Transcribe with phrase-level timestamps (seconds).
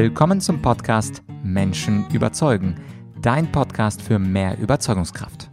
[0.00, 2.76] Willkommen zum Podcast Menschen überzeugen,
[3.20, 5.50] dein Podcast für mehr Überzeugungskraft.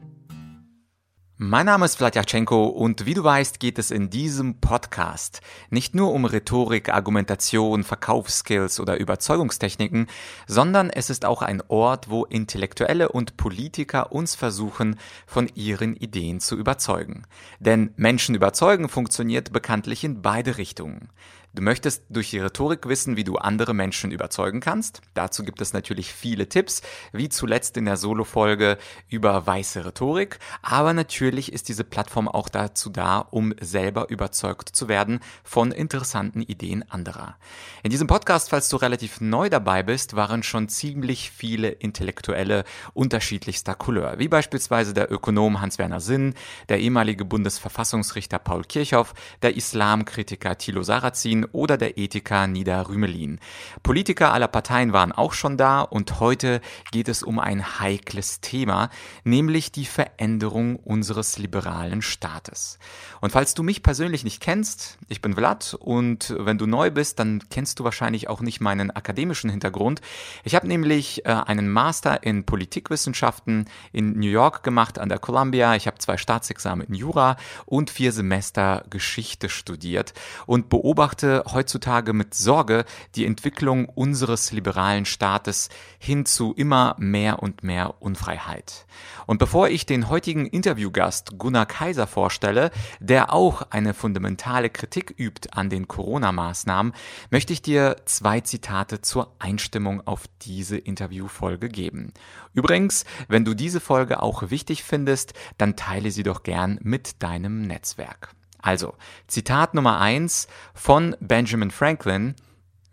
[1.38, 5.42] Mein Name ist Vladyachenko und wie du weißt, geht es in diesem Podcast
[5.72, 10.06] nicht nur um Rhetorik, Argumentation, Verkaufsskills oder Überzeugungstechniken,
[10.46, 16.40] sondern es ist auch ein Ort, wo Intellektuelle und Politiker uns versuchen, von ihren Ideen
[16.40, 17.24] zu überzeugen.
[17.60, 21.10] Denn Menschen überzeugen funktioniert bekanntlich in beide Richtungen.
[21.56, 25.02] Du möchtest durch die Rhetorik wissen, wie du andere Menschen überzeugen kannst.
[25.14, 26.82] Dazu gibt es natürlich viele Tipps,
[27.14, 28.78] wie zuletzt in der Solo-Folge
[29.08, 30.40] über weiße Rhetorik.
[30.62, 36.42] Aber natürlich ist diese Plattform auch dazu da, um selber überzeugt zu werden von interessanten
[36.42, 37.38] Ideen anderer.
[37.84, 43.76] In diesem Podcast, falls du relativ neu dabei bist, waren schon ziemlich viele Intellektuelle unterschiedlichster
[43.76, 46.34] Couleur, wie beispielsweise der Ökonom Hans-Werner Sinn,
[46.68, 53.40] der ehemalige Bundesverfassungsrichter Paul Kirchhoff, der Islamkritiker Thilo Sarrazin oder der Ethiker Nida Rümelin.
[53.84, 58.90] Politiker aller Parteien waren auch schon da und heute geht es um ein heikles Thema,
[59.24, 62.80] nämlich die Veränderung unseres liberalen Staates.
[63.22, 67.20] Und falls du mich persönlich nicht kennst, ich bin Vlad und wenn du neu bist,
[67.20, 70.02] dann kennst du wahrscheinlich auch nicht meinen akademischen Hintergrund.
[70.44, 75.76] Ich habe nämlich äh, einen Master in Politikwissenschaften in New York gemacht an der Columbia.
[75.76, 80.14] Ich habe zwei Staatsexamen in Jura und vier Semester Geschichte studiert
[80.46, 85.70] und beobachte heutzutage mit Sorge die Entwicklung unseres liberalen Staates
[86.00, 88.86] hin zu immer mehr und mehr Unfreiheit.
[89.26, 95.50] Und bevor ich den heutigen Interviewgast Gunnar Kaiser vorstelle, der auch eine fundamentale Kritik übt
[95.52, 96.94] an den Corona-Maßnahmen,
[97.32, 102.14] möchte ich dir zwei Zitate zur Einstimmung auf diese Interviewfolge geben.
[102.54, 107.64] Übrigens, wenn du diese Folge auch wichtig findest, dann teile sie doch gern mit deinem
[107.64, 108.36] Netzwerk.
[108.66, 108.96] Also,
[109.28, 112.34] Zitat Nummer eins von Benjamin Franklin.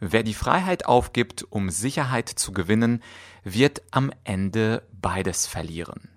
[0.01, 3.03] Wer die Freiheit aufgibt, um Sicherheit zu gewinnen,
[3.43, 6.12] wird am Ende beides verlieren.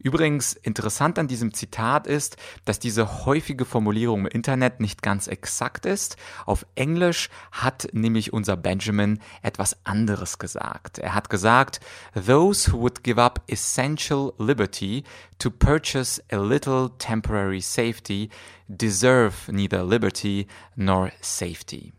[0.00, 5.86] Übrigens interessant an diesem Zitat ist, dass diese häufige Formulierung im Internet nicht ganz exakt
[5.86, 6.16] ist.
[6.46, 10.98] Auf Englisch hat nämlich unser Benjamin etwas anderes gesagt.
[10.98, 11.80] Er hat gesagt,
[12.14, 15.02] those who would give up essential liberty
[15.38, 18.30] to purchase a little temporary safety
[18.68, 21.92] deserve neither liberty nor safety.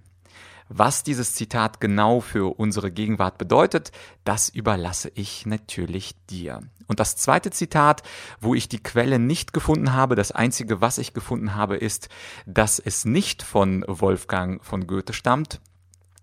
[0.71, 3.91] Was dieses Zitat genau für unsere Gegenwart bedeutet,
[4.23, 6.61] das überlasse ich natürlich dir.
[6.85, 8.03] Und das zweite Zitat,
[8.39, 12.09] wo ich die Quelle nicht gefunden habe, das einzige, was ich gefunden habe, ist,
[12.45, 15.59] dass es nicht von Wolfgang von Goethe stammt,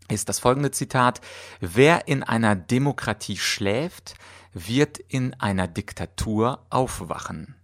[0.08, 1.20] ist das folgende Zitat.
[1.60, 4.14] Wer in einer Demokratie schläft,
[4.52, 7.55] wird in einer Diktatur aufwachen.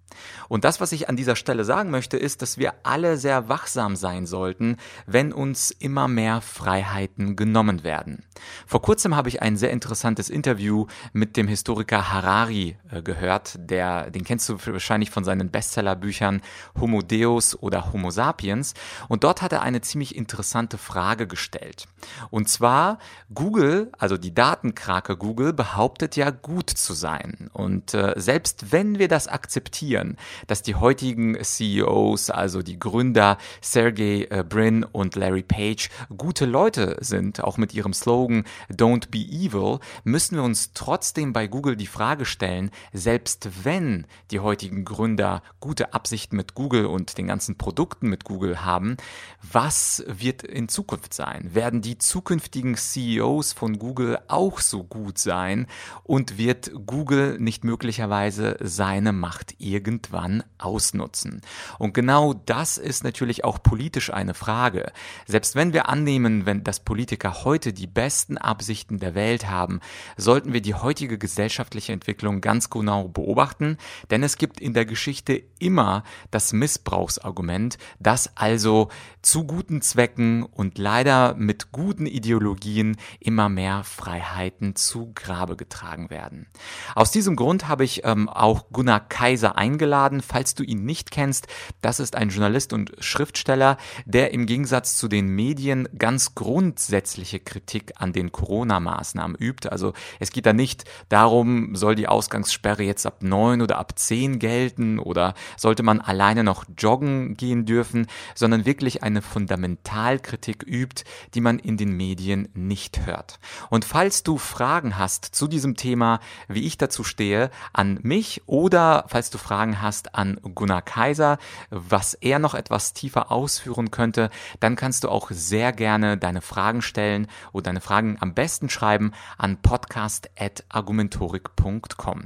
[0.48, 3.96] Und das, was ich an dieser Stelle sagen möchte, ist, dass wir alle sehr wachsam
[3.96, 8.24] sein sollten, wenn uns immer mehr Freiheiten genommen werden.
[8.66, 14.10] Vor kurzem habe ich ein sehr interessantes Interview mit dem Historiker Harari äh, gehört, der,
[14.10, 16.40] den kennst du wahrscheinlich von seinen Bestsellerbüchern
[16.80, 18.74] Homo Deus oder Homo Sapiens.
[19.08, 21.86] Und dort hat er eine ziemlich interessante Frage gestellt.
[22.30, 22.98] Und zwar,
[23.32, 27.50] Google, also die Datenkrake Google, behauptet ja gut zu sein.
[27.52, 30.01] Und äh, selbst wenn wir das akzeptieren,
[30.46, 36.96] dass die heutigen CEOs, also die Gründer Sergey äh, Brin und Larry Page, gute Leute
[37.00, 41.86] sind, auch mit ihrem Slogan Don't be evil, müssen wir uns trotzdem bei Google die
[41.86, 48.08] Frage stellen, selbst wenn die heutigen Gründer gute Absichten mit Google und den ganzen Produkten
[48.08, 48.96] mit Google haben,
[49.40, 51.54] was wird in Zukunft sein?
[51.54, 55.66] Werden die zukünftigen CEOs von Google auch so gut sein
[56.04, 61.42] und wird Google nicht möglicherweise seine Macht irgendwie irgendwann ausnutzen.
[61.78, 64.92] Und genau das ist natürlich auch politisch eine Frage.
[65.26, 69.80] Selbst wenn wir annehmen, wenn das Politiker heute die besten Absichten der Welt haben,
[70.16, 73.76] sollten wir die heutige gesellschaftliche Entwicklung ganz genau beobachten,
[74.10, 78.88] denn es gibt in der Geschichte immer das Missbrauchsargument, dass also
[79.20, 86.46] zu guten Zwecken und leider mit guten Ideologien immer mehr Freiheiten zu Grabe getragen werden.
[86.94, 91.10] Aus diesem Grund habe ich ähm, auch Gunnar Kaiser eingeladen, eingeladen, falls du ihn nicht
[91.10, 91.48] kennst.
[91.80, 97.94] Das ist ein Journalist und Schriftsteller, der im Gegensatz zu den Medien ganz grundsätzliche Kritik
[97.96, 99.68] an den Corona-Maßnahmen übt.
[99.68, 104.38] Also es geht da nicht darum, soll die Ausgangssperre jetzt ab neun oder ab zehn
[104.38, 108.06] gelten oder sollte man alleine noch joggen gehen dürfen,
[108.36, 111.02] sondern wirklich eine Fundamentalkritik übt,
[111.34, 113.40] die man in den Medien nicht hört.
[113.68, 119.06] Und falls du Fragen hast zu diesem Thema, wie ich dazu stehe, an mich oder
[119.08, 121.38] falls du Fragen Fragen hast an Gunnar Kaiser,
[121.70, 124.28] was er noch etwas tiefer ausführen könnte,
[124.60, 129.12] dann kannst du auch sehr gerne deine Fragen stellen oder deine Fragen am besten schreiben
[129.38, 132.24] an podcast.argumentorik.com.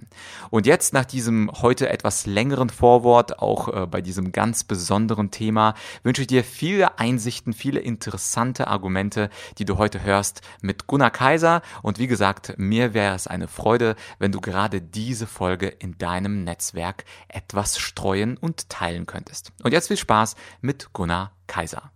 [0.51, 5.75] Und jetzt nach diesem heute etwas längeren Vorwort, auch äh, bei diesem ganz besonderen Thema,
[6.03, 11.63] wünsche ich dir viele Einsichten, viele interessante Argumente, die du heute hörst mit Gunnar Kaiser.
[11.83, 16.45] Und wie gesagt, mir wäre es eine Freude, wenn du gerade diese Folge in deinem
[16.45, 17.05] Netzwerk
[17.37, 19.53] etwas streuen und teilen könntest.
[19.63, 21.93] Und jetzt viel Spaß mit Gunnar Kaiser.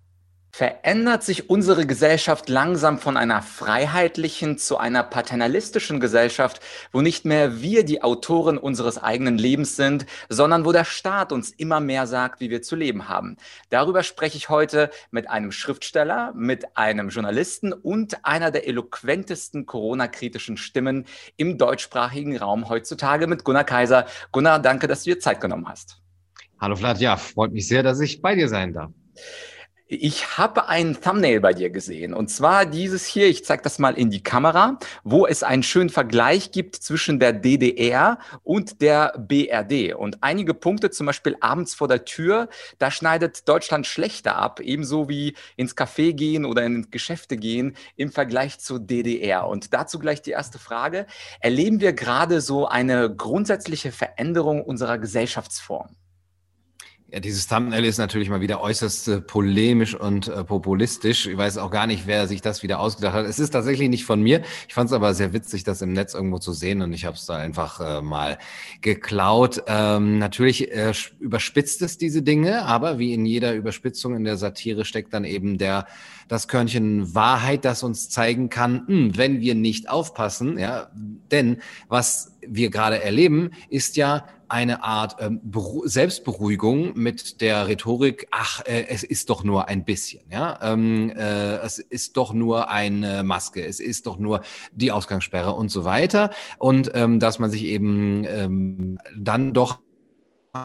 [0.53, 6.61] Verändert sich unsere Gesellschaft langsam von einer freiheitlichen zu einer paternalistischen Gesellschaft,
[6.93, 11.51] wo nicht mehr wir die Autoren unseres eigenen Lebens sind, sondern wo der Staat uns
[11.51, 13.37] immer mehr sagt, wie wir zu leben haben?
[13.69, 20.57] Darüber spreche ich heute mit einem Schriftsteller, mit einem Journalisten und einer der eloquentesten Corona-kritischen
[20.57, 21.07] Stimmen
[21.37, 24.07] im deutschsprachigen Raum heutzutage mit Gunnar Kaiser.
[24.33, 26.03] Gunnar, danke, dass du dir Zeit genommen hast.
[26.59, 28.91] Hallo Vlad, ja, freut mich sehr, dass ich bei dir sein darf.
[29.93, 33.99] Ich habe ein Thumbnail bei dir gesehen und zwar dieses hier, ich zeige das mal
[33.99, 39.95] in die Kamera, wo es einen schönen Vergleich gibt zwischen der DDR und der BRD.
[39.97, 42.49] Und einige Punkte, zum Beispiel abends vor der Tür,
[42.79, 48.13] da schneidet Deutschland schlechter ab, ebenso wie ins Café gehen oder in Geschäfte gehen im
[48.13, 49.49] Vergleich zur DDR.
[49.49, 51.07] Und dazu gleich die erste Frage.
[51.41, 55.97] Erleben wir gerade so eine grundsätzliche Veränderung unserer Gesellschaftsform?
[57.13, 61.27] Ja, dieses Thumbnail ist natürlich mal wieder äußerst äh, polemisch und äh, populistisch.
[61.27, 63.27] Ich weiß auch gar nicht, wer sich das wieder ausgedacht hat.
[63.27, 64.43] Es ist tatsächlich nicht von mir.
[64.69, 67.17] Ich fand es aber sehr witzig, das im Netz irgendwo zu sehen und ich habe
[67.17, 68.39] es da einfach äh, mal
[68.81, 69.65] geklaut.
[69.67, 74.85] Ähm, natürlich äh, überspitzt es diese Dinge, aber wie in jeder Überspitzung in der Satire
[74.85, 75.87] steckt dann eben der
[76.29, 81.57] das Körnchen Wahrheit, das uns zeigen kann, mh, hm, wenn wir nicht aufpassen, ja, denn
[81.89, 85.41] was wir gerade erleben, ist ja eine Art ähm,
[85.85, 91.57] Selbstberuhigung mit der Rhetorik, ach, äh, es ist doch nur ein bisschen, ja, ähm, äh,
[91.59, 94.43] es ist doch nur eine Maske, es ist doch nur
[94.73, 99.79] die Ausgangssperre und so weiter und ähm, dass man sich eben ähm, dann doch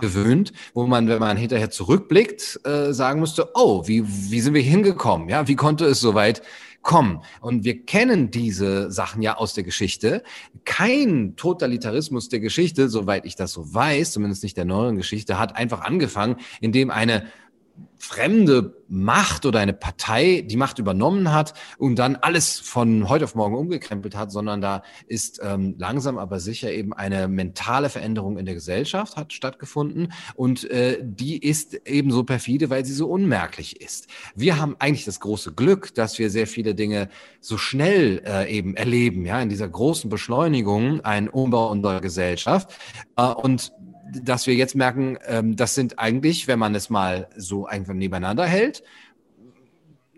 [0.01, 4.63] gewöhnt, wo man, wenn man hinterher zurückblickt, äh, sagen müsste, oh, wie, wie sind wir
[4.63, 5.29] hingekommen?
[5.29, 6.41] Ja, wie konnte es so weit
[6.85, 7.21] kommen.
[7.41, 10.23] Und wir kennen diese Sachen ja aus der Geschichte.
[10.63, 15.57] Kein Totalitarismus der Geschichte, soweit ich das so weiß, zumindest nicht der neueren Geschichte, hat
[15.57, 17.25] einfach angefangen, indem eine
[17.97, 23.33] fremde Macht oder eine Partei die Macht übernommen hat und dann alles von heute auf
[23.33, 28.45] morgen umgekrempelt hat, sondern da ist ähm, langsam aber sicher eben eine mentale Veränderung in
[28.45, 33.81] der Gesellschaft hat stattgefunden und äh, die ist eben so perfide, weil sie so unmerklich
[33.81, 34.07] ist.
[34.35, 38.75] Wir haben eigentlich das große Glück, dass wir sehr viele Dinge so schnell äh, eben
[38.75, 42.69] erleben, ja, in dieser großen Beschleunigung, ein Umbau unserer Gesellschaft
[43.17, 43.71] äh, und
[44.23, 48.45] dass wir jetzt merken, ähm, das sind eigentlich, wenn man es mal so einfach nebeneinander
[48.45, 48.83] hält,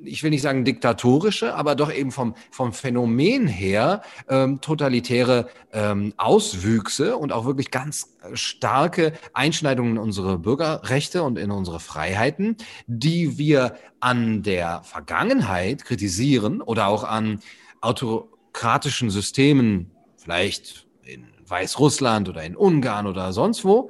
[0.03, 6.13] ich will nicht sagen diktatorische, aber doch eben vom, vom Phänomen her ähm, totalitäre ähm,
[6.17, 13.38] Auswüchse und auch wirklich ganz starke Einschneidungen in unsere Bürgerrechte und in unsere Freiheiten, die
[13.38, 17.39] wir an der Vergangenheit kritisieren oder auch an
[17.81, 20.86] autokratischen Systemen, vielleicht
[21.49, 23.89] Weißrussland oder in Ungarn oder sonst wo.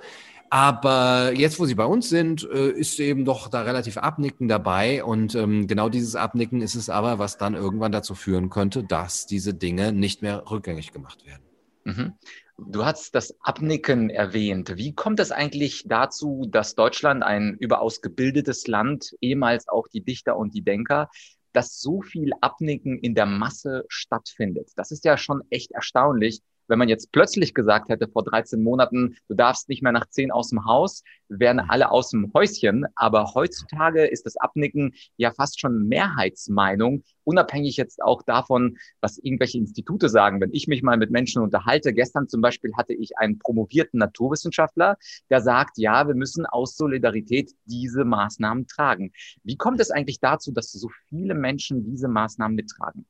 [0.49, 5.03] Aber jetzt, wo sie bei uns sind, äh, ist eben doch da relativ Abnicken dabei.
[5.03, 9.25] Und ähm, genau dieses Abnicken ist es aber, was dann irgendwann dazu führen könnte, dass
[9.25, 11.43] diese Dinge nicht mehr rückgängig gemacht werden.
[11.83, 12.13] Mhm.
[12.57, 14.77] Du hast das Abnicken erwähnt.
[14.77, 20.37] Wie kommt es eigentlich dazu, dass Deutschland ein überaus gebildetes Land, ehemals auch die Dichter
[20.37, 21.09] und die Denker,
[21.53, 24.71] dass so viel Abnicken in der Masse stattfindet?
[24.75, 29.17] Das ist ja schon echt erstaunlich wenn man jetzt plötzlich gesagt hätte vor 13 Monaten,
[29.27, 31.69] du darfst nicht mehr nach 10 aus dem Haus, wären mhm.
[31.69, 32.85] alle aus dem Häuschen.
[32.95, 39.57] Aber heutzutage ist das Abnicken ja fast schon Mehrheitsmeinung, unabhängig jetzt auch davon, was irgendwelche
[39.57, 40.41] Institute sagen.
[40.41, 44.97] Wenn ich mich mal mit Menschen unterhalte, gestern zum Beispiel hatte ich einen promovierten Naturwissenschaftler,
[45.29, 49.11] der sagt, ja, wir müssen aus Solidarität diese Maßnahmen tragen.
[49.43, 53.05] Wie kommt es eigentlich dazu, dass so viele Menschen diese Maßnahmen mittragen?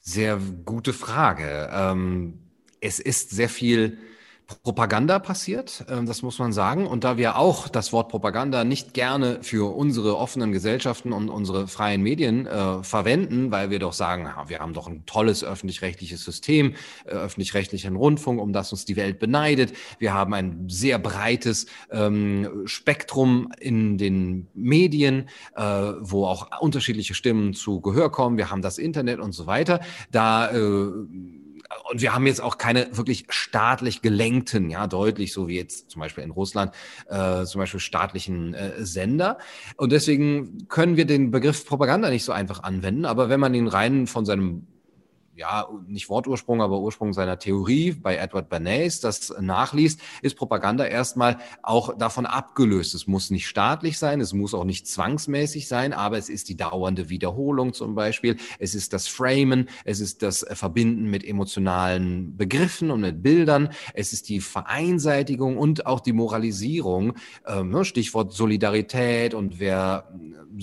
[0.00, 1.70] Sehr gute Frage.
[1.72, 2.51] Ähm
[2.82, 3.98] es ist sehr viel
[4.62, 6.86] Propaganda passiert, ähm, das muss man sagen.
[6.86, 11.68] Und da wir auch das Wort Propaganda nicht gerne für unsere offenen Gesellschaften und unsere
[11.68, 16.74] freien Medien äh, verwenden, weil wir doch sagen, wir haben doch ein tolles öffentlich-rechtliches System,
[17.06, 19.72] äh, öffentlich-rechtlichen Rundfunk, um das uns die Welt beneidet.
[19.98, 27.54] Wir haben ein sehr breites ähm, Spektrum in den Medien, äh, wo auch unterschiedliche Stimmen
[27.54, 28.36] zu Gehör kommen.
[28.36, 29.80] Wir haben das Internet und so weiter.
[30.10, 30.90] Da äh,
[31.90, 36.00] und wir haben jetzt auch keine wirklich staatlich gelenkten, ja, deutlich, so wie jetzt zum
[36.00, 36.72] Beispiel in Russland,
[37.08, 39.38] äh, zum Beispiel staatlichen äh, Sender.
[39.76, 43.04] Und deswegen können wir den Begriff Propaganda nicht so einfach anwenden.
[43.04, 44.66] Aber wenn man ihn rein von seinem
[45.34, 51.38] ja, nicht Wortursprung, aber Ursprung seiner Theorie bei Edward Bernays, das nachliest, ist Propaganda erstmal
[51.62, 52.94] auch davon abgelöst.
[52.94, 56.56] Es muss nicht staatlich sein, es muss auch nicht zwangsmäßig sein, aber es ist die
[56.56, 62.90] dauernde Wiederholung zum Beispiel, es ist das Framen, es ist das Verbinden mit emotionalen Begriffen
[62.90, 67.14] und mit Bildern, es ist die Vereinseitigung und auch die Moralisierung,
[67.46, 70.12] ähm, ne, Stichwort Solidarität und wer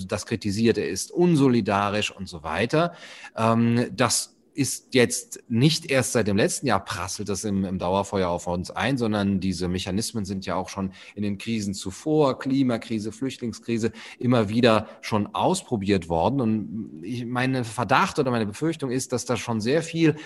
[0.06, 2.94] das kritisiert, der ist unsolidarisch und so weiter.
[3.36, 8.28] Ähm, das ist jetzt nicht erst seit dem letzten Jahr prasselt das im, im, Dauerfeuer
[8.28, 13.10] auf uns ein, sondern diese Mechanismen sind ja auch schon in den Krisen zuvor, Klimakrise,
[13.10, 16.42] Flüchtlingskrise, immer wieder schon ausprobiert worden.
[16.42, 20.16] Und ich, meine Verdacht oder meine Befürchtung ist, dass da schon sehr viel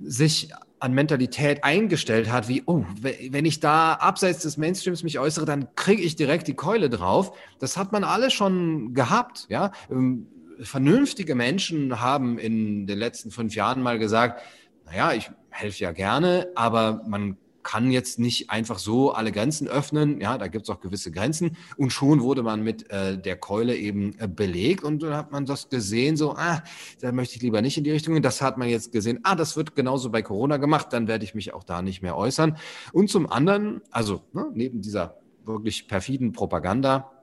[0.00, 0.50] sich
[0.80, 5.68] an Mentalität eingestellt hat, wie, oh, wenn ich da abseits des Mainstreams mich äußere, dann
[5.76, 7.30] kriege ich direkt die Keule drauf.
[7.60, 10.26] Das hat man alles schon gehabt, ja ähm,
[10.60, 14.42] vernünftige Menschen haben in den letzten fünf Jahren mal gesagt,
[14.84, 17.36] naja, ich helfe ja gerne, aber man
[17.66, 20.20] kann jetzt nicht einfach so alle Grenzen öffnen.
[20.20, 21.56] Ja, da gibt es auch gewisse Grenzen.
[21.76, 25.46] Und schon wurde man mit äh, der Keule eben äh, belegt und dann hat man
[25.46, 26.62] das gesehen, so, ah,
[27.00, 28.22] da möchte ich lieber nicht in die Richtung gehen.
[28.22, 31.34] Das hat man jetzt gesehen, ah, das wird genauso bei Corona gemacht, dann werde ich
[31.34, 32.56] mich auch da nicht mehr äußern.
[32.92, 37.15] Und zum anderen, also ne, neben dieser wirklich perfiden Propaganda,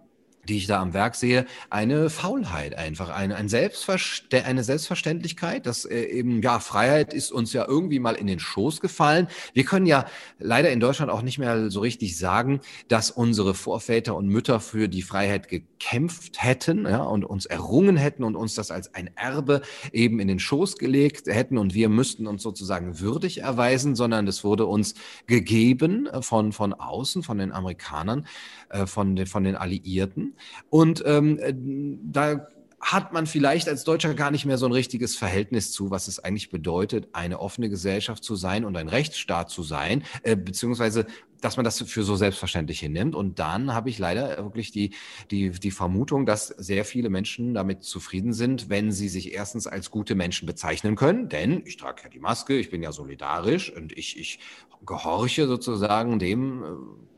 [0.48, 5.86] die ich da am Werk sehe, eine Faulheit einfach, eine, ein Selbstverste eine Selbstverständlichkeit, dass
[5.86, 9.28] äh, eben, ja, Freiheit ist uns ja irgendwie mal in den Schoß gefallen.
[9.54, 10.06] Wir können ja
[10.40, 14.90] leider in Deutschland auch nicht mehr so richtig sagen, dass unsere Vorväter und Mütter für
[14.90, 19.62] die Freiheit gekämpft hätten ja, und uns errungen hätten und uns das als ein Erbe
[19.92, 24.44] eben in den Schoß gelegt hätten und wir müssten uns sozusagen würdig erweisen, sondern es
[24.44, 24.96] wurde uns
[25.28, 28.28] gegeben von, von außen, von den Amerikanern,
[28.70, 30.33] äh, von, den, von den Alliierten.
[30.70, 32.48] Und ähm, äh, da
[32.84, 36.20] hat man vielleicht als Deutscher gar nicht mehr so ein richtiges Verhältnis zu, was es
[36.20, 41.08] eigentlich bedeutet, eine offene Gesellschaft zu sein und ein Rechtsstaat zu sein, äh, beziehungsweise
[41.44, 43.16] dass man das für so selbstverständlich hinnimmt.
[43.16, 44.92] Und dann habe ich leider wirklich die,
[45.30, 49.92] die, die Vermutung, dass sehr viele Menschen damit zufrieden sind, wenn sie sich erstens als
[49.92, 53.92] gute Menschen bezeichnen können, denn ich trage ja die Maske, ich bin ja solidarisch und
[53.92, 54.40] ich, ich
[54.86, 56.68] gehorche sozusagen dem äh,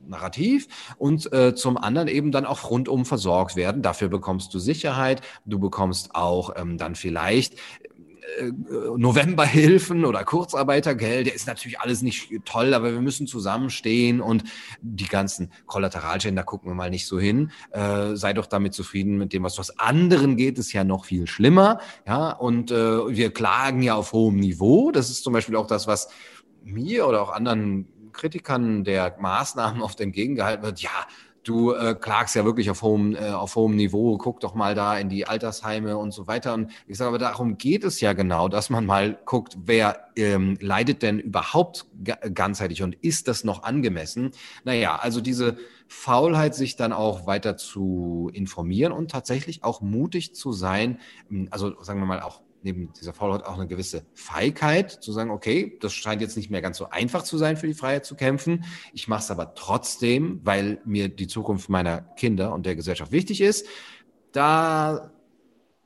[0.07, 0.67] Narrativ
[0.97, 3.81] und äh, zum anderen eben dann auch rundum versorgt werden.
[3.81, 7.55] Dafür bekommst du Sicherheit, du bekommst auch ähm, dann vielleicht
[8.39, 8.51] äh,
[8.97, 14.43] Novemberhilfen oder Kurzarbeitergeld, der ist natürlich alles nicht toll, aber wir müssen zusammenstehen und
[14.81, 17.51] die ganzen Kollateralschäden, da gucken wir mal nicht so hin.
[17.71, 21.27] Äh, sei doch damit zufrieden mit dem, was was anderen geht, ist ja noch viel
[21.27, 21.79] schlimmer.
[22.07, 24.91] Ja, und äh, wir klagen ja auf hohem Niveau.
[24.91, 26.09] Das ist zum Beispiel auch das, was
[26.65, 30.91] mir oder auch anderen Kritikern der Maßnahmen oft entgegengehalten wird, ja,
[31.45, 34.97] du äh, klagst ja wirklich auf hohem, äh, auf hohem Niveau, guck doch mal da
[34.97, 36.53] in die Altersheime und so weiter.
[36.53, 40.57] Und ich sage, aber darum geht es ja genau, dass man mal guckt, wer ähm,
[40.59, 41.85] leidet denn überhaupt
[42.33, 44.31] ganzheitlich und ist das noch angemessen?
[44.63, 45.57] Naja, also diese
[45.87, 50.99] Faulheit, sich dann auch weiter zu informieren und tatsächlich auch mutig zu sein,
[51.51, 55.77] also sagen wir mal auch neben dieser Faulheit auch eine gewisse Feigheit, zu sagen, okay,
[55.79, 58.65] das scheint jetzt nicht mehr ganz so einfach zu sein, für die Freiheit zu kämpfen.
[58.93, 63.39] Ich mache es aber trotzdem, weil mir die Zukunft meiner Kinder und der Gesellschaft wichtig
[63.39, 63.67] ist.
[64.31, 65.11] Da,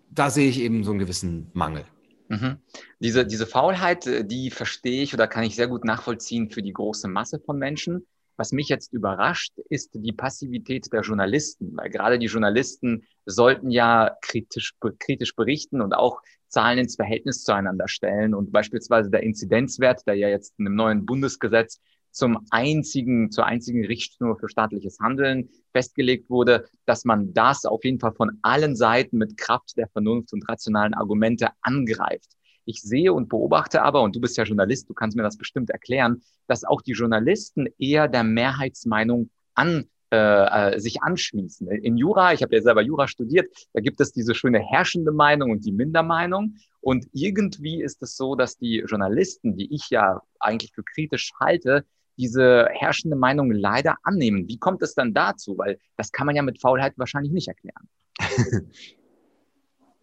[0.09, 1.86] da sehe ich eben so einen gewissen Mangel.
[2.29, 2.57] Mhm.
[3.00, 6.74] Diese, diese Faulheit, äh, die verstehe ich oder kann ich sehr gut nachvollziehen für die
[6.74, 8.05] große Masse von Menschen.
[8.39, 14.15] Was mich jetzt überrascht, ist die Passivität der Journalisten, weil gerade die Journalisten sollten ja
[14.22, 18.34] kritisch, kritisch berichten und auch Zahlen ins Verhältnis zueinander stellen.
[18.34, 21.81] Und beispielsweise der Inzidenzwert, der ja jetzt in einem neuen Bundesgesetz
[22.12, 28.00] zum einzigen, zur einzigen Richtschnur für staatliches Handeln festgelegt wurde, dass man das auf jeden
[28.00, 32.38] Fall von allen Seiten mit Kraft der Vernunft und rationalen Argumente angreift.
[32.70, 35.72] Ich sehe und beobachte aber, und du bist ja Journalist, du kannst mir das bestimmt
[35.72, 41.68] erklären, dass auch die Journalisten eher der Mehrheitsmeinung an äh, äh, sich anschließen.
[41.68, 45.50] In Jura, ich habe ja selber Jura studiert, da gibt es diese schöne herrschende Meinung
[45.50, 46.58] und die Mindermeinung.
[46.80, 51.86] Und irgendwie ist es so, dass die Journalisten, die ich ja eigentlich für kritisch halte,
[52.18, 54.48] diese herrschende Meinung leider annehmen.
[54.48, 55.58] Wie kommt es dann dazu?
[55.58, 57.90] Weil das kann man ja mit Faulheit wahrscheinlich nicht erklären.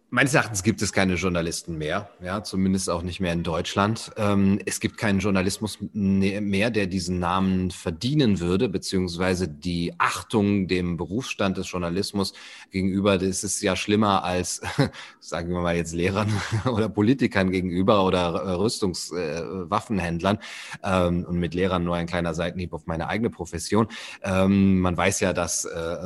[0.09, 4.09] Meines Erachtens gibt es keine Journalisten mehr, ja, zumindest auch nicht mehr in Deutschland.
[4.15, 10.95] Ähm, es gibt keinen Journalismus mehr, der diesen Namen verdienen würde, beziehungsweise die Achtung dem
[10.95, 12.31] Berufsstand des Journalismus
[12.71, 14.61] gegenüber, das ist ja schlimmer als,
[15.19, 16.31] sagen wir mal jetzt Lehrern
[16.65, 20.37] oder Politikern gegenüber oder Rüstungswaffenhändlern
[20.83, 23.89] äh, ähm, und mit Lehrern nur ein kleiner Seitenhieb auf meine eigene Profession.
[24.23, 25.97] Ähm, man weiß ja, dass äh,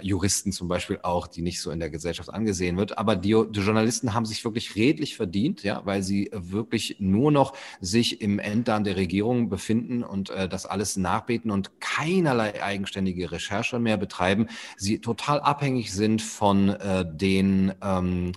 [0.00, 3.60] Juristen zum Beispiel auch, die nicht so in der Gesellschaft angesehen wird, aber die, die,
[3.60, 8.84] Journalisten haben sich wirklich redlich verdient, ja, weil sie wirklich nur noch sich im Enddarm
[8.84, 14.46] der Regierung befinden und äh, das alles nachbeten und keinerlei eigenständige Recherche mehr betreiben.
[14.76, 18.32] Sie total abhängig sind von äh, den ähm,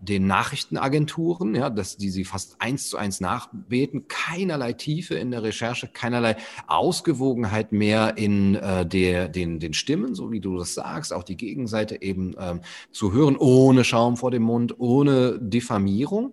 [0.00, 5.42] den Nachrichtenagenturen, ja, dass die sie fast eins zu eins nachbeten, keinerlei Tiefe in der
[5.42, 6.36] Recherche, keinerlei
[6.66, 11.36] Ausgewogenheit mehr in äh, der, den, den Stimmen, so wie du das sagst, auch die
[11.36, 12.60] Gegenseite eben ähm,
[12.92, 16.32] zu hören, ohne Schaum vor dem Mund, ohne Diffamierung.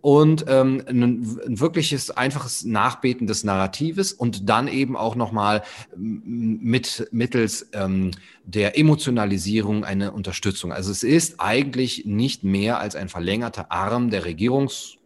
[0.00, 5.62] Und ähm, ein, ein wirkliches, einfaches Nachbeten des Narratives und dann eben auch nochmal
[5.96, 8.12] mit mittels ähm,
[8.44, 10.72] der Emotionalisierung eine Unterstützung.
[10.72, 14.98] Also es ist eigentlich nicht mehr als ein verlängerter Arm der Regierungs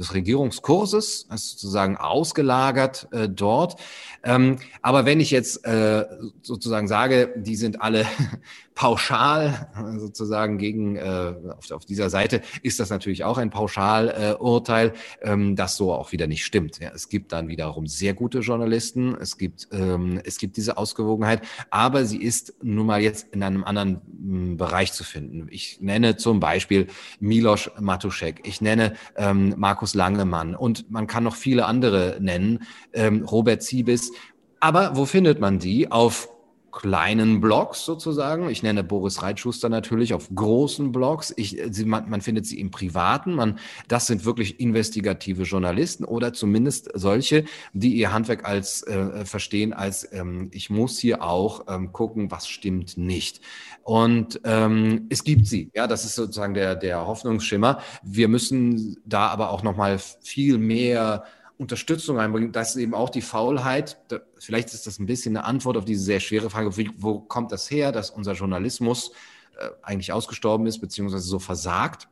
[0.00, 3.78] des Regierungskurses, also sozusagen ausgelagert äh, dort.
[4.24, 6.06] Ähm, aber wenn ich jetzt äh,
[6.42, 8.06] sozusagen sage, die sind alle
[8.74, 15.32] pauschal sozusagen gegen äh, auf, auf, dieser Seite, ist das natürlich auch ein Pauschalurteil, äh,
[15.32, 16.78] ähm, das so auch wieder nicht stimmt.
[16.80, 21.42] Ja, es gibt dann wiederum sehr gute Journalisten, es gibt ähm, es gibt diese Ausgewogenheit,
[21.68, 25.48] aber sie ist nun mal jetzt in einem anderen m, hm, Bereich zu finden.
[25.50, 26.86] Ich nenne zum Beispiel
[27.18, 29.54] Milos Matuszek, ich nenne ähm,
[29.90, 32.60] Markus Langemann und man kann noch viele andere nennen,
[32.92, 34.12] ähm, Robert Ziebis.
[34.60, 35.90] Aber wo findet man die?
[35.90, 36.28] Auf
[36.70, 38.48] kleinen Blogs sozusagen.
[38.50, 41.32] Ich nenne Boris Reitschuster natürlich auf großen Blogs.
[41.36, 43.34] Ich, sie, man, man findet sie im Privaten.
[43.34, 43.58] Man,
[43.88, 50.10] das sind wirklich investigative Journalisten oder zumindest solche, die ihr Handwerk als äh, verstehen als
[50.12, 53.40] ähm, ich muss hier auch ähm, gucken, was stimmt nicht.
[53.82, 55.70] Und ähm, es gibt sie.
[55.74, 57.80] Ja, das ist sozusagen der der Hoffnungsschimmer.
[58.02, 61.24] Wir müssen da aber auch noch mal viel mehr
[61.60, 62.52] Unterstützung einbringen.
[62.52, 64.00] Das ist eben auch die Faulheit.
[64.38, 67.52] Vielleicht ist das ein bisschen eine Antwort auf diese sehr schwere Frage, wie, wo kommt
[67.52, 69.12] das her, dass unser Journalismus
[69.58, 72.08] äh, eigentlich ausgestorben ist, beziehungsweise so versagt.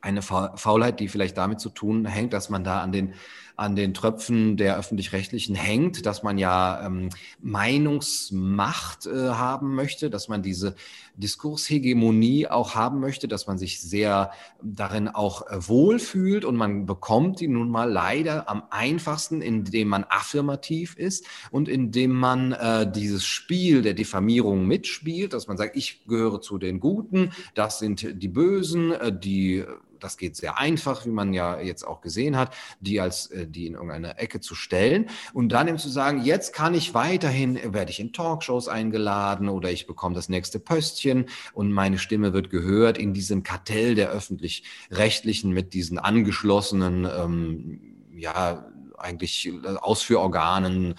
[0.00, 3.14] Eine Faulheit, die vielleicht damit zu tun hängt, dass man da an den
[3.58, 7.08] an den Tröpfen der öffentlich-rechtlichen hängt, dass man ja ähm,
[7.40, 10.76] Meinungsmacht äh, haben möchte, dass man diese
[11.16, 14.30] Diskurshegemonie auch haben möchte, dass man sich sehr
[14.62, 20.04] darin auch äh, wohlfühlt und man bekommt die nun mal leider am einfachsten, indem man
[20.04, 26.06] affirmativ ist und indem man äh, dieses Spiel der Diffamierung mitspielt, dass man sagt, ich
[26.06, 29.64] gehöre zu den Guten, das sind die Bösen, äh, die
[30.00, 33.66] das geht sehr einfach, wie man ja jetzt auch gesehen hat, die als äh, die
[33.66, 37.90] in irgendeine Ecke zu stellen und dann eben zu sagen, jetzt kann ich weiterhin, werde
[37.90, 42.98] ich in Talkshows eingeladen oder ich bekomme das nächste Pöstchen und meine Stimme wird gehört
[42.98, 47.80] in diesem Kartell der öffentlich-rechtlichen mit diesen angeschlossenen, ähm,
[48.16, 50.94] ja, eigentlich äh, Ausführorganen,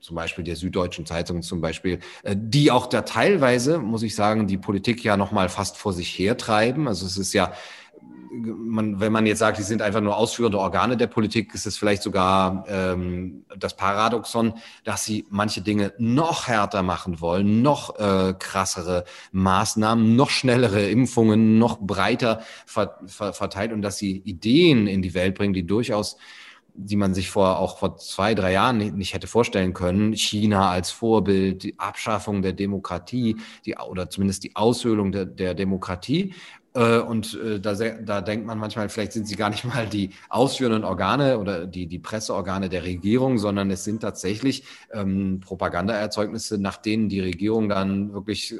[0.00, 4.46] zum Beispiel der Süddeutschen Zeitung zum Beispiel, äh, die auch da teilweise, muss ich sagen,
[4.46, 6.88] die Politik ja nochmal fast vor sich hertreiben.
[6.88, 7.52] Also es ist ja
[8.30, 11.76] man, wenn man jetzt sagt, die sind einfach nur ausführende Organe der Politik, ist es
[11.76, 18.34] vielleicht sogar ähm, das Paradoxon, dass sie manche Dinge noch härter machen wollen, noch äh,
[18.38, 25.02] krassere Maßnahmen, noch schnellere Impfungen, noch breiter ver ver verteilt und dass sie Ideen in
[25.02, 26.16] die Welt bringen, die durchaus
[26.74, 30.14] die man sich vor auch vor zwei, drei Jahren nicht, hätte vorstellen können.
[30.14, 36.34] China als Vorbild, die Abschaffung der Demokratie, die, oder zumindest die Aushöhlung der, der Demokratie.
[36.74, 40.10] Äh, und äh, da, da denkt man manchmal, vielleicht sind sie gar nicht mal die
[40.28, 46.76] ausführenden Organe oder die, die Presseorgane der Regierung, sondern es sind tatsächlich ähm, Propagandaerzeugnisse, nach
[46.76, 48.58] denen die Regierung dann wirklich äh,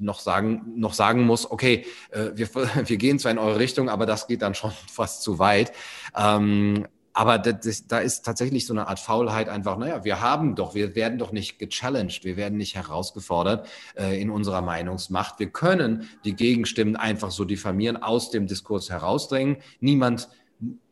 [0.00, 2.48] noch sagen, noch sagen muss, okay, wir,
[2.88, 5.72] wir gehen zwar in eure Richtung, aber das geht dann schon fast zu weit.
[6.16, 10.74] Ähm, aber das, da ist tatsächlich so eine Art Faulheit einfach, naja, wir haben doch,
[10.74, 15.38] wir werden doch nicht gechallenged, wir werden nicht herausgefordert äh, in unserer Meinungsmacht.
[15.38, 19.58] Wir können die Gegenstimmen einfach so diffamieren, aus dem Diskurs herausdrängen.
[19.80, 20.28] Niemand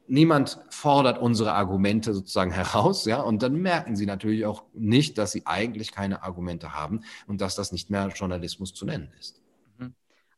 [0.07, 5.33] niemand fordert unsere Argumente sozusagen heraus, ja, und dann merken sie natürlich auch nicht, dass
[5.33, 9.42] sie eigentlich keine Argumente haben und dass das nicht mehr Journalismus zu nennen ist.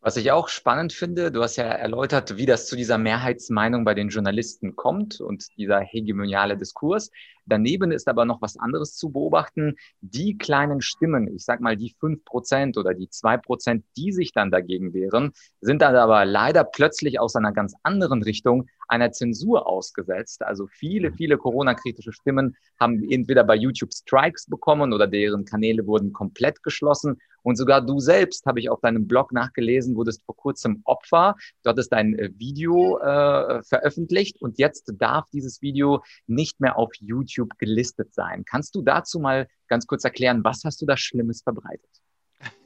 [0.04, 3.94] Was ich auch spannend finde, du hast ja erläutert, wie das zu dieser Mehrheitsmeinung bei
[3.94, 7.10] den Journalisten kommt und dieser hegemoniale Diskurs.
[7.46, 9.76] Daneben ist aber noch was anderes zu beobachten.
[10.00, 14.32] Die kleinen Stimmen, ich sag mal die fünf Prozent oder die zwei Prozent, die sich
[14.32, 19.66] dann dagegen wehren, sind dann aber leider plötzlich aus einer ganz anderen Richtung einer Zensur
[19.66, 20.42] ausgesetzt.
[20.42, 26.12] Also viele, viele Corona-kritische Stimmen haben entweder bei YouTube Strikes bekommen oder deren Kanäle wurden
[26.12, 27.18] komplett geschlossen.
[27.42, 31.36] Und sogar du selbst, habe ich auf deinem Blog nachgelesen, wurdest vor kurzem Opfer.
[31.62, 36.90] Du hattest dein äh, Video äh, veröffentlicht und jetzt darf dieses Video nicht mehr auf
[37.00, 38.44] YouTube gelistet sein.
[38.44, 41.90] Kannst du dazu mal ganz kurz erklären, was hast du da Schlimmes verbreitet?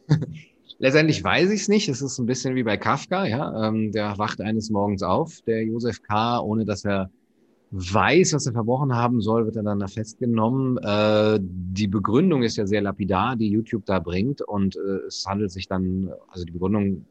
[0.78, 1.88] Letztendlich weiß ich es nicht.
[1.88, 3.68] Es ist ein bisschen wie bei Kafka, ja.
[3.68, 7.10] Ähm, der wacht eines Morgens auf, der Josef K., ohne dass er
[7.70, 10.78] weiß, was er verbrochen haben soll, wird er dann da festgenommen.
[10.78, 14.40] Äh, die Begründung ist ja sehr lapidar, die YouTube da bringt.
[14.40, 17.04] Und äh, es handelt sich dann, also die Begründung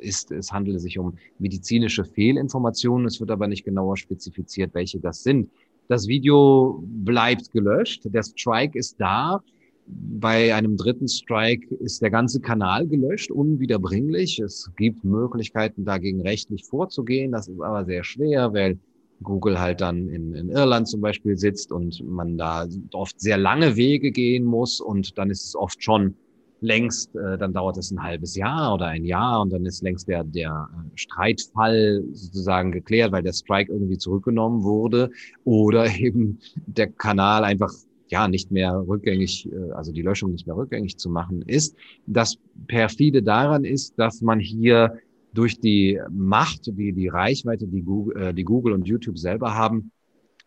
[0.00, 3.06] ist, es handele sich um medizinische Fehlinformationen.
[3.06, 5.50] Es wird aber nicht genauer spezifiziert, welche das sind.
[5.90, 8.02] Das Video bleibt gelöscht.
[8.04, 9.42] Der Strike ist da.
[9.88, 14.38] Bei einem dritten Strike ist der ganze Kanal gelöscht, unwiederbringlich.
[14.38, 17.32] Es gibt Möglichkeiten, dagegen rechtlich vorzugehen.
[17.32, 18.78] Das ist aber sehr schwer, weil
[19.24, 23.74] Google halt dann in, in Irland zum Beispiel sitzt und man da oft sehr lange
[23.74, 26.14] Wege gehen muss und dann ist es oft schon
[26.60, 30.08] längst, äh, dann dauert es ein halbes Jahr oder ein Jahr und dann ist längst
[30.08, 35.10] der, der äh, Streitfall sozusagen geklärt, weil der Strike irgendwie zurückgenommen wurde
[35.44, 37.72] oder eben der Kanal einfach
[38.08, 41.76] ja nicht mehr rückgängig, äh, also die Löschung nicht mehr rückgängig zu machen ist.
[42.06, 44.98] Das perfide daran ist, dass man hier
[45.32, 49.92] durch die Macht, die, die Reichweite, die Google, äh, die Google und YouTube selber haben,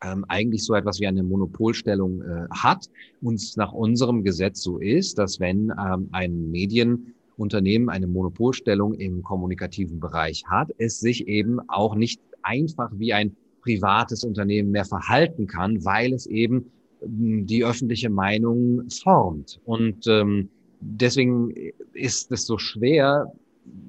[0.03, 2.89] ähm, eigentlich so etwas wie eine Monopolstellung äh, hat
[3.21, 9.99] und nach unserem Gesetz so ist, dass wenn ähm, ein Medienunternehmen eine Monopolstellung im kommunikativen
[9.99, 15.83] Bereich hat, es sich eben auch nicht einfach wie ein privates Unternehmen mehr verhalten kann,
[15.85, 19.59] weil es eben ähm, die öffentliche Meinung formt.
[19.65, 20.49] Und ähm,
[20.81, 21.53] deswegen
[21.93, 23.31] ist es so schwer,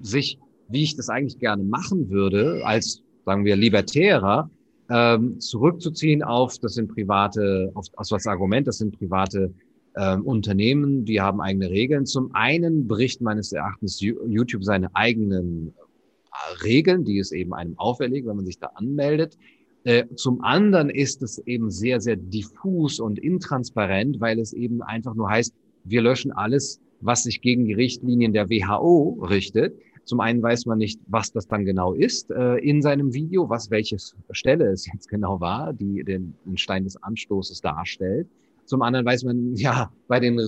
[0.02, 4.48] sich, wie ich das eigentlich gerne machen würde, als, sagen wir, Libertärer,
[4.90, 9.52] ähm, zurückzuziehen auf, das sind private, auf, auf das Argument, das sind private
[9.96, 12.06] ähm, Unternehmen, die haben eigene Regeln.
[12.06, 18.26] Zum einen bricht meines Erachtens YouTube seine eigenen äh, Regeln, die es eben einem auferlegt,
[18.26, 19.38] wenn man sich da anmeldet.
[19.84, 25.14] Äh, zum anderen ist es eben sehr, sehr diffus und intransparent, weil es eben einfach
[25.14, 29.78] nur heißt, wir löschen alles, was sich gegen die Richtlinien der WHO richtet.
[30.04, 33.70] Zum einen weiß man nicht, was das dann genau ist äh, in seinem Video, was
[33.70, 33.96] welche
[34.30, 38.28] Stelle es jetzt genau war, die den, den Stein des Anstoßes darstellt.
[38.66, 40.38] Zum anderen weiß man ja bei den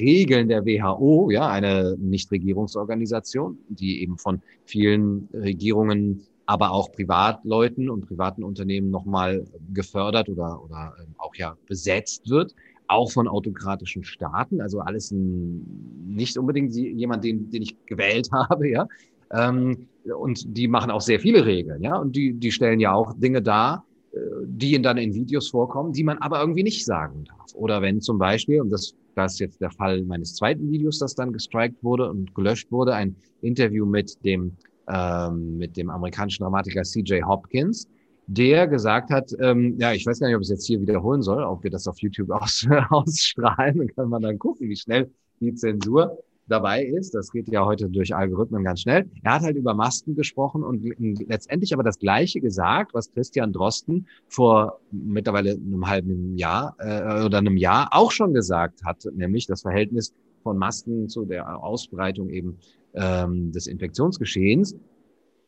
[0.00, 8.06] Regeln der WHO, ja, eine Nichtregierungsorganisation, die eben von vielen Regierungen, aber auch Privatleuten und
[8.06, 12.54] privaten Unternehmen nochmal gefördert oder, oder ähm, auch ja besetzt wird,
[12.88, 18.86] auch von autokratischen Staaten, also alles nicht unbedingt jemand, den, den ich gewählt habe, ja.
[19.32, 21.96] Ähm, und die machen auch sehr viele Regeln, ja.
[21.96, 25.92] Und die, die stellen ja auch Dinge dar, äh, die ihnen dann in Videos vorkommen,
[25.92, 27.54] die man aber irgendwie nicht sagen darf.
[27.54, 31.14] Oder wenn zum Beispiel, und das, das ist jetzt der Fall meines zweiten Videos, das
[31.14, 34.52] dann gestrikt wurde und gelöscht wurde, ein Interview mit dem,
[34.88, 37.88] ähm, mit dem amerikanischen Dramatiker CJ Hopkins,
[38.26, 41.22] der gesagt hat, ähm, ja, ich weiß gar nicht, ob ich es jetzt hier wiederholen
[41.22, 45.10] soll, ob wir das auf YouTube aus, ausstrahlen, dann kann man dann gucken, wie schnell
[45.40, 47.14] die Zensur dabei ist.
[47.14, 49.08] Das geht ja heute durch Algorithmen ganz schnell.
[49.22, 50.84] Er hat halt über Masken gesprochen und
[51.28, 57.38] letztendlich aber das Gleiche gesagt, was Christian Drosten vor mittlerweile einem halben Jahr äh, oder
[57.38, 62.58] einem Jahr auch schon gesagt hat, nämlich das Verhältnis von Masken zu der Ausbreitung eben
[62.94, 64.76] ähm, des Infektionsgeschehens.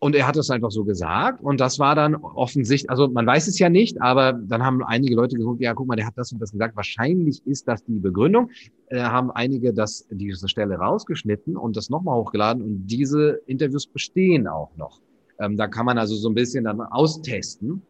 [0.00, 1.42] Und er hat es einfach so gesagt.
[1.42, 5.16] Und das war dann offensichtlich, also man weiß es ja nicht, aber dann haben einige
[5.16, 6.76] Leute gesagt, ja, guck mal, der hat das und das gesagt.
[6.76, 8.50] Wahrscheinlich ist das die Begründung.
[8.86, 12.62] Äh, haben einige das, diese Stelle rausgeschnitten und das nochmal hochgeladen.
[12.62, 15.00] Und diese Interviews bestehen auch noch.
[15.40, 17.82] Ähm, da kann man also so ein bisschen dann austesten,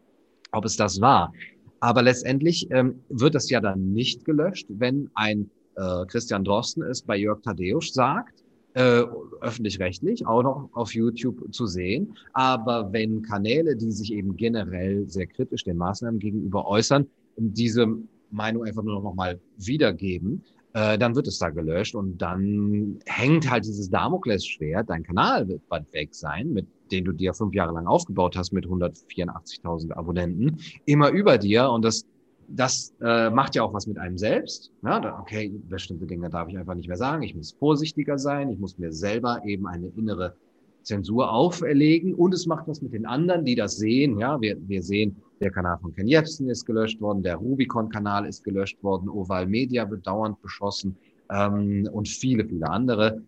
[0.53, 1.33] ob es das war.
[1.81, 7.03] Aber letztendlich ähm, wird das ja dann nicht gelöscht, wenn ein äh, Christian Drosten es
[7.03, 8.43] bei Jörg Thadeusz sagt
[8.79, 9.05] äh,
[9.41, 12.15] öffentlich-rechtlich, auch noch auf YouTube zu sehen.
[12.33, 17.89] Aber wenn Kanäle, die sich eben generell sehr kritisch den Maßnahmen gegenüber äußern, diese
[18.31, 23.51] Meinung einfach nur noch mal wiedergeben, äh, dann wird es da gelöscht und dann hängt
[23.51, 27.75] halt dieses Damoklesschwert, dein Kanal wird bald weg sein, mit den du dir fünf Jahre
[27.75, 32.05] lang aufgebaut hast mit 184.000 Abonnenten, immer über dir und das
[32.49, 34.73] das äh, macht ja auch was mit einem selbst.
[34.83, 37.23] Da, okay, bestimmte Dinge darf ich einfach nicht mehr sagen.
[37.23, 38.51] Ich muss vorsichtiger sein.
[38.51, 40.35] Ich muss mir selber eben eine innere
[40.83, 44.19] Zensur auferlegen und es macht was mit den anderen, die das sehen.
[44.19, 48.43] Ja, wir, wir sehen, der Kanal von Ken Jebsen ist gelöscht worden, der Rubicon-Kanal ist
[48.43, 50.97] gelöscht worden, Oval Media wird dauernd beschossen
[51.31, 53.23] ähm, und viele, viele andere.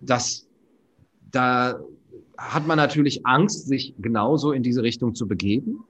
[0.00, 0.48] Das,
[1.30, 1.78] da
[2.36, 5.84] hat man natürlich Angst, sich genauso in diese Richtung zu begeben.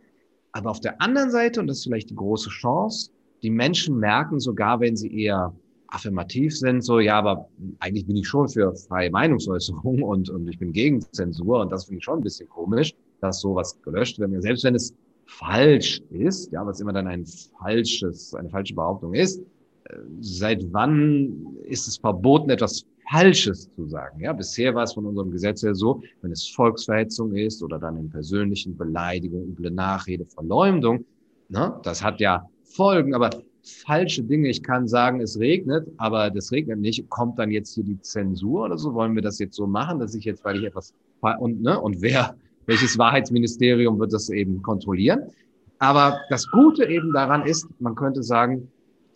[0.56, 3.10] Aber auf der anderen Seite, und das ist vielleicht die große Chance,
[3.42, 5.54] die Menschen merken sogar, wenn sie eher
[5.88, 7.48] affirmativ sind, so, ja, aber
[7.80, 11.84] eigentlich bin ich schon für freie Meinungsäußerung und, und ich bin gegen Zensur und das
[11.84, 14.42] finde ich schon ein bisschen komisch, dass sowas gelöscht wird.
[14.42, 14.94] Selbst wenn es
[15.26, 17.26] falsch ist, ja, was immer dann ein
[17.60, 19.40] falsches, eine falsche Behauptung ist,
[19.84, 24.20] äh, seit wann ist es verboten, etwas Falsches zu sagen?
[24.20, 27.96] Ja, bisher war es von unserem Gesetz her so, wenn es Volksverhetzung ist oder dann
[27.96, 31.04] in persönlichen Beleidigungen, üble Nachrede, Verleumdung,
[31.48, 33.30] ne, das hat ja Folgen, aber
[33.66, 34.48] falsche Dinge.
[34.48, 37.08] Ich kann sagen, es regnet, aber das regnet nicht.
[37.10, 38.94] Kommt dann jetzt hier die Zensur oder so?
[38.94, 40.94] Wollen wir das jetzt so machen, dass ich jetzt, weil ich etwas
[41.40, 45.30] und ne und wer welches Wahrheitsministerium wird das eben kontrollieren?
[45.78, 48.70] Aber das Gute eben daran ist, man könnte sagen,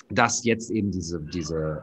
[0.08, 1.82] dass jetzt eben diese diese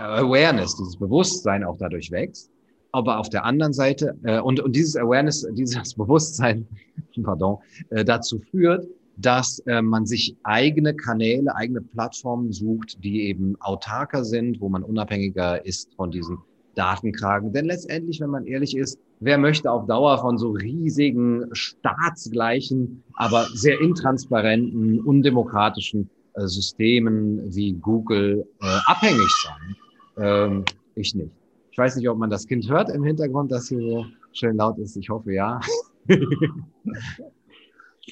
[0.00, 2.50] Awareness, dieses Bewusstsein auch dadurch wächst.
[2.92, 6.66] Aber auf der anderen Seite äh, und und dieses Awareness, dieses Bewusstsein,
[7.22, 7.58] pardon,
[7.90, 8.86] äh, dazu führt,
[9.16, 14.82] dass äh, man sich eigene Kanäle, eigene Plattformen sucht, die eben autarker sind, wo man
[14.82, 16.38] unabhängiger ist von diesen
[16.74, 17.52] Datenkragen.
[17.52, 23.46] Denn letztendlich, wenn man ehrlich ist, wer möchte auf Dauer von so riesigen, staatsgleichen, aber
[23.54, 29.76] sehr intransparenten, undemokratischen äh, Systemen wie Google äh, abhängig sein?
[30.20, 31.32] Ähm, ich nicht.
[31.70, 34.78] Ich weiß nicht, ob man das Kind hört im Hintergrund, das hier so schön laut
[34.78, 34.96] ist.
[34.96, 35.60] Ich hoffe ja.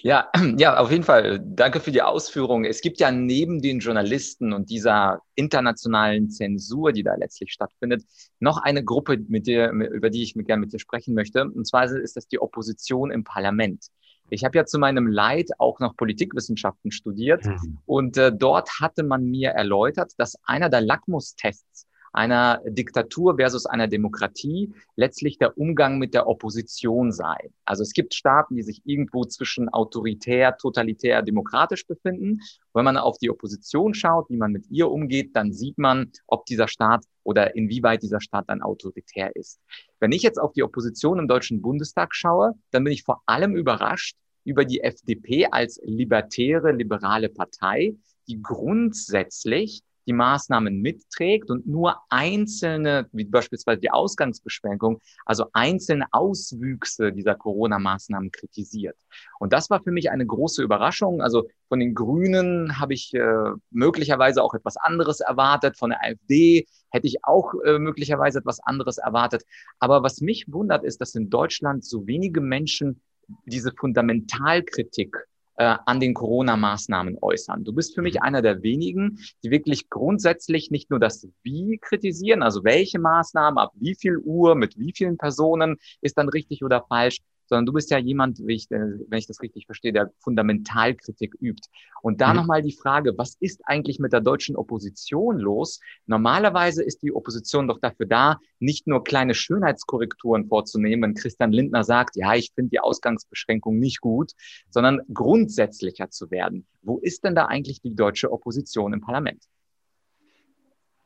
[0.03, 1.41] Ja, ja, auf jeden Fall.
[1.41, 2.65] Danke für die Ausführung.
[2.65, 8.05] Es gibt ja neben den Journalisten und dieser internationalen Zensur, die da letztlich stattfindet,
[8.39, 11.45] noch eine Gruppe, mit der, über die ich gerne mit dir sprechen möchte.
[11.45, 13.87] Und zwar ist das die Opposition im Parlament.
[14.31, 17.79] Ich habe ja zu meinem Leid auch noch Politikwissenschaften studiert mhm.
[17.87, 23.89] und äh, dort hatte man mir erläutert, dass einer der Lackmustests einer Diktatur versus einer
[23.89, 27.51] Demokratie letztlich der Umgang mit der Opposition sei.
[27.65, 32.41] Also es gibt Staaten, die sich irgendwo zwischen autoritär, totalitär, demokratisch befinden.
[32.75, 36.47] Wenn man auf die Opposition schaut, wie man mit ihr umgeht, dann sieht man, ob
[36.47, 39.61] dieser Staat oder inwieweit dieser Staat dann autoritär ist.
[40.01, 43.55] Wenn ich jetzt auf die Opposition im Deutschen Bundestag schaue, dann bin ich vor allem
[43.55, 47.97] überrascht über die FDP als libertäre, liberale Partei,
[48.29, 57.13] die grundsätzlich die Maßnahmen mitträgt und nur einzelne, wie beispielsweise die Ausgangsbeschränkung, also einzelne Auswüchse
[57.13, 58.97] dieser Corona-Maßnahmen kritisiert.
[59.39, 61.21] Und das war für mich eine große Überraschung.
[61.21, 65.77] Also von den Grünen habe ich äh, möglicherweise auch etwas anderes erwartet.
[65.77, 69.45] Von der AfD hätte ich auch äh, möglicherweise etwas anderes erwartet.
[69.79, 73.03] Aber was mich wundert, ist, dass in Deutschland so wenige Menschen
[73.45, 75.15] diese Fundamentalkritik
[75.59, 77.65] äh, an den Corona-Maßnahmen äußern.
[77.65, 78.23] Du bist für mich mhm.
[78.23, 83.73] einer der wenigen, die wirklich grundsätzlich nicht nur das Wie kritisieren, also welche Maßnahmen, ab
[83.75, 87.91] wie viel Uhr, mit wie vielen Personen ist dann richtig oder falsch, sondern du bist
[87.91, 91.69] ja jemand, wenn ich, äh, wenn ich das richtig verstehe, der Fundamentalkritik übt.
[92.03, 92.37] Und da mhm.
[92.37, 95.81] nochmal die Frage, was ist eigentlich mit der deutschen Opposition los?
[96.07, 101.85] Normalerweise ist die Opposition doch dafür da, nicht nur kleine Schönheitskorrekturen vorzunehmen, wenn Christian Lindner
[101.85, 104.33] sagt, ja, ich finde die Ausgangsbeschränkung nicht gut,
[104.71, 106.67] sondern grundsätzlicher zu werden.
[106.83, 109.43] Wo ist denn da eigentlich die deutsche Opposition im Parlament?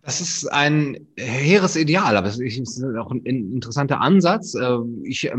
[0.04, 4.54] Das ist ein hehres Ideal, aber es ist auch ein interessanter Ansatz.
[4.54, 5.30] Ähm, ich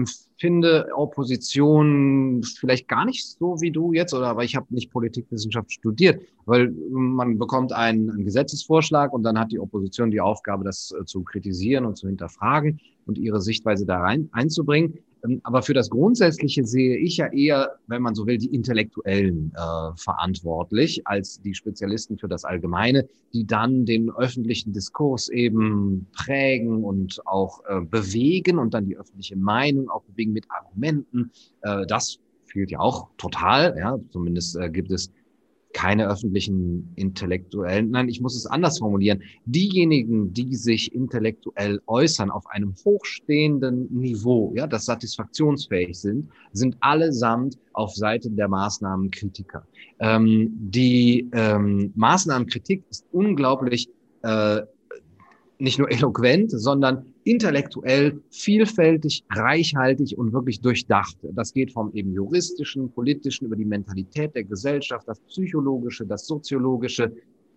[0.43, 5.71] empfinde Opposition vielleicht gar nicht so wie du jetzt, oder aber ich habe nicht Politikwissenschaft
[5.71, 10.93] studiert, weil man bekommt einen, einen Gesetzesvorschlag und dann hat die Opposition die Aufgabe, das
[10.99, 14.99] äh, zu kritisieren und zu hinterfragen und ihre Sichtweise da rein einzubringen.
[15.23, 19.53] Ähm, aber für das Grundsätzliche sehe ich ja eher, wenn man so will, die Intellektuellen
[19.55, 26.83] äh, verantwortlich als die Spezialisten für das Allgemeine, die dann den öffentlichen Diskurs eben prägen
[26.83, 31.31] und auch äh, bewegen und dann die öffentliche Meinung auch bewegen mit Argumenten.
[31.61, 33.75] Äh, das fehlt ja auch total.
[33.77, 35.11] Ja, zumindest äh, gibt es
[35.73, 42.45] keine öffentlichen Intellektuellen, nein, ich muss es anders formulieren, diejenigen, die sich intellektuell äußern auf
[42.47, 49.65] einem hochstehenden Niveau, ja, das satisfaktionsfähig sind, sind allesamt auf Seite der Maßnahmenkritiker.
[49.99, 53.89] Ähm, die ähm, Maßnahmenkritik ist unglaublich
[54.21, 54.61] äh,
[55.57, 61.17] nicht nur eloquent, sondern intellektuell, vielfältig, reichhaltig und wirklich durchdacht.
[61.21, 67.11] Das geht vom eben juristischen, politischen über die Mentalität der Gesellschaft, das psychologische, das soziologische.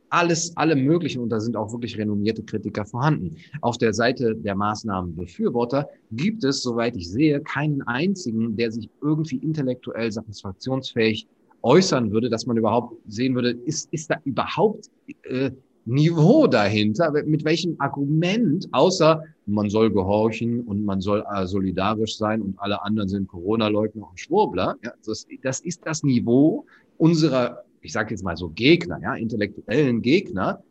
[0.08, 3.36] alles, alle möglichen, und da sind auch wirklich renommierte Kritiker vorhanden.
[3.60, 9.38] Auf der Seite der Maßnahmenbefürworter gibt es, soweit ich sehe, keinen einzigen, der sich irgendwie
[9.38, 11.26] intellektuell satisfaktionsfähig
[11.62, 14.88] äußern würde, dass man überhaupt sehen würde, ist, ist da überhaupt
[15.24, 15.50] äh,
[15.86, 22.42] Niveau dahinter, mit welchem Argument, außer man soll gehorchen und man soll äh, solidarisch sein
[22.42, 24.76] und alle anderen sind Corona-Leugner und Schwurbler.
[24.82, 26.66] Ja, das, das ist das Niveau
[26.98, 30.62] unserer ich sage jetzt mal so Gegner, ja, intellektuellen Gegner,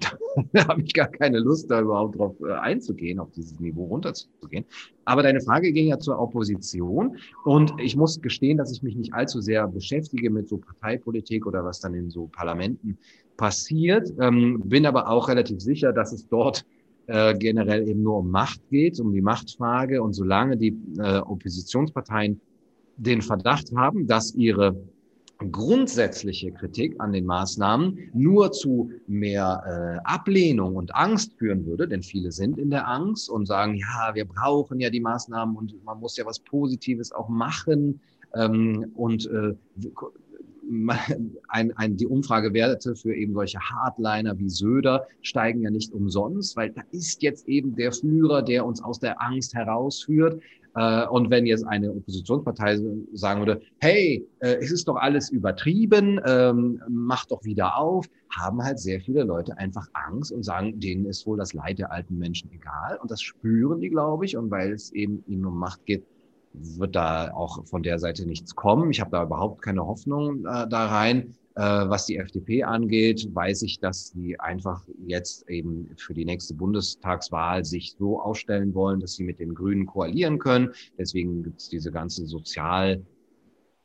[0.52, 4.64] da habe ich gar keine Lust, da überhaupt drauf äh, einzugehen, auf dieses Niveau runterzugehen.
[5.04, 7.16] Aber deine Frage ging ja zur Opposition.
[7.44, 11.64] Und ich muss gestehen, dass ich mich nicht allzu sehr beschäftige mit so Parteipolitik oder
[11.64, 12.98] was dann in so Parlamenten
[13.36, 14.12] passiert.
[14.20, 16.64] Ähm, bin aber auch relativ sicher, dass es dort
[17.06, 20.02] äh, generell eben nur um Macht geht, um die Machtfrage.
[20.02, 22.40] Und solange die äh, Oppositionsparteien
[22.96, 24.76] den Verdacht haben, dass ihre
[25.38, 32.02] grundsätzliche Kritik an den Maßnahmen nur zu mehr äh, Ablehnung und Angst führen würde, denn
[32.02, 36.00] viele sind in der Angst und sagen, ja, wir brauchen ja die Maßnahmen und man
[36.00, 38.00] muss ja was Positives auch machen.
[38.34, 39.54] Ähm, und äh,
[41.48, 46.70] ein, ein, die Umfragewerte für eben solche Hardliner wie Söder steigen ja nicht umsonst, weil
[46.70, 50.42] da ist jetzt eben der Führer, der uns aus der Angst herausführt.
[50.78, 52.78] Äh, und wenn jetzt eine Oppositionspartei
[53.12, 58.62] sagen würde, hey, äh, es ist doch alles übertrieben, ähm, mach doch wieder auf, haben
[58.62, 62.16] halt sehr viele Leute einfach Angst und sagen, denen ist wohl das Leid der alten
[62.18, 62.98] Menschen egal.
[63.02, 64.36] Und das spüren die, glaube ich.
[64.36, 66.04] Und weil es eben ihnen um Macht geht,
[66.52, 68.90] wird da auch von der Seite nichts kommen.
[68.90, 71.34] Ich habe da überhaupt keine Hoffnung äh, da rein.
[71.58, 76.54] Äh, was die FDP angeht, weiß ich, dass sie einfach jetzt eben für die nächste
[76.54, 80.70] Bundestagswahl sich so aufstellen wollen, dass sie mit den Grünen koalieren können.
[80.96, 83.04] Deswegen gibt es diese ganze sozial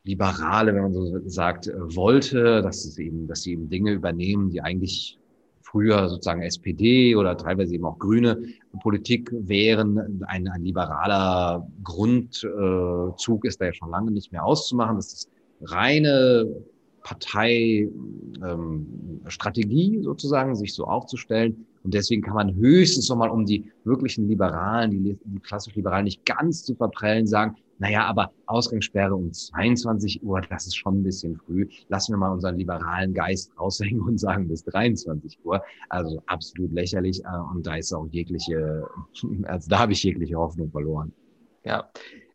[0.04, 4.50] liberale, wenn man so sagt, äh, wollte, dass es eben, dass sie eben Dinge übernehmen,
[4.50, 5.18] die eigentlich
[5.60, 8.40] früher sozusagen SPD oder teilweise eben auch grüne
[8.84, 10.22] Politik wären.
[10.28, 14.94] Ein, ein liberaler Grundzug ist da ja schon lange nicht mehr auszumachen.
[14.94, 16.64] Das ist reine
[17.04, 21.64] Parteistrategie ähm, sozusagen, sich so aufzustellen.
[21.84, 26.24] Und deswegen kann man höchstens nochmal, um die wirklichen Liberalen, die, die klassisch Liberalen nicht
[26.24, 31.36] ganz zu verprellen, sagen, naja, aber Ausgangssperre um 22 Uhr, das ist schon ein bisschen
[31.36, 31.68] früh.
[31.88, 35.62] Lassen wir mal unseren liberalen Geist raushängen und sagen bis 23 Uhr.
[35.90, 37.22] Also absolut lächerlich.
[37.22, 38.86] Äh, und da ist auch jegliche,
[39.44, 41.12] also da habe ich jegliche Hoffnung verloren.
[41.64, 41.90] Ja,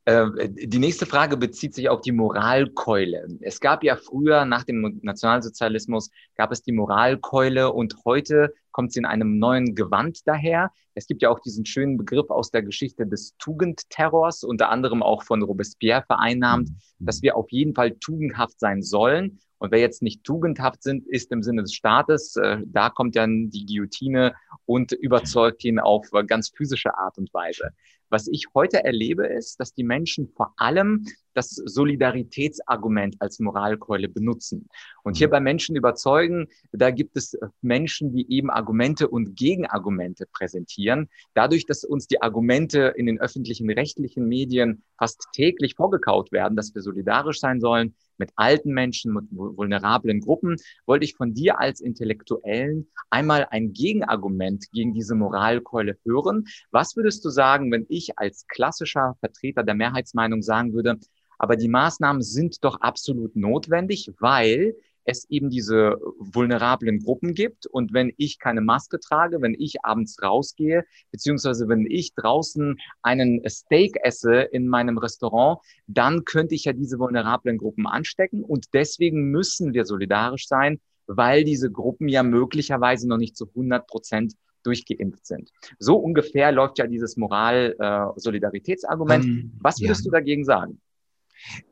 [0.10, 3.28] die nächste Frage bezieht sich auf die Moralkeule.
[3.42, 9.00] Es gab ja früher, nach dem Nationalsozialismus, gab es die Moralkeule und heute kommt sie
[9.00, 10.72] in einem neuen Gewand daher.
[10.96, 15.24] Es gibt ja auch diesen schönen Begriff aus der Geschichte des Tugendterrors, unter anderem auch
[15.24, 17.06] von Robespierre vereinnahmt, mhm.
[17.06, 19.40] dass wir auf jeden Fall tugendhaft sein sollen.
[19.60, 23.50] Und wer jetzt nicht tugendhaft sind, ist im Sinne des Staates, äh, da kommt dann
[23.50, 24.34] die Guillotine
[24.66, 27.72] und überzeugt ihn auf ganz physische Art und Weise.
[28.10, 34.68] Was ich heute erlebe, ist, dass die Menschen vor allem das Solidaritätsargument als Moralkeule benutzen.
[35.04, 35.32] Und hier mhm.
[35.32, 41.10] bei Menschen überzeugen, da gibt es Menschen, die eben Argumente und Gegenargumente präsentieren.
[41.36, 46.74] Dadurch, dass uns die Argumente in den öffentlichen rechtlichen Medien fast täglich vorgekaut werden, dass
[46.74, 51.82] wir solidarisch sein sollen, mit alten Menschen, mit vulnerablen Gruppen, wollte ich von dir als
[51.82, 56.46] Intellektuellen einmal ein Gegenargument gegen diese Moralkeule hören.
[56.72, 61.00] Was würdest du sagen, wenn ich als klassischer Vertreter der Mehrheitsmeinung sagen würde,
[61.40, 67.66] aber die Maßnahmen sind doch absolut notwendig, weil es eben diese vulnerablen Gruppen gibt.
[67.66, 73.42] Und wenn ich keine Maske trage, wenn ich abends rausgehe, beziehungsweise wenn ich draußen einen
[73.50, 78.44] Steak esse in meinem Restaurant, dann könnte ich ja diese vulnerablen Gruppen anstecken.
[78.44, 83.88] Und deswegen müssen wir solidarisch sein, weil diese Gruppen ja möglicherweise noch nicht zu 100
[83.88, 85.52] Prozent durchgeimpft sind.
[85.80, 89.26] So ungefähr läuft ja dieses Moral-Solidaritätsargument.
[89.26, 90.06] Äh, Was würdest ja.
[90.06, 90.80] du dagegen sagen?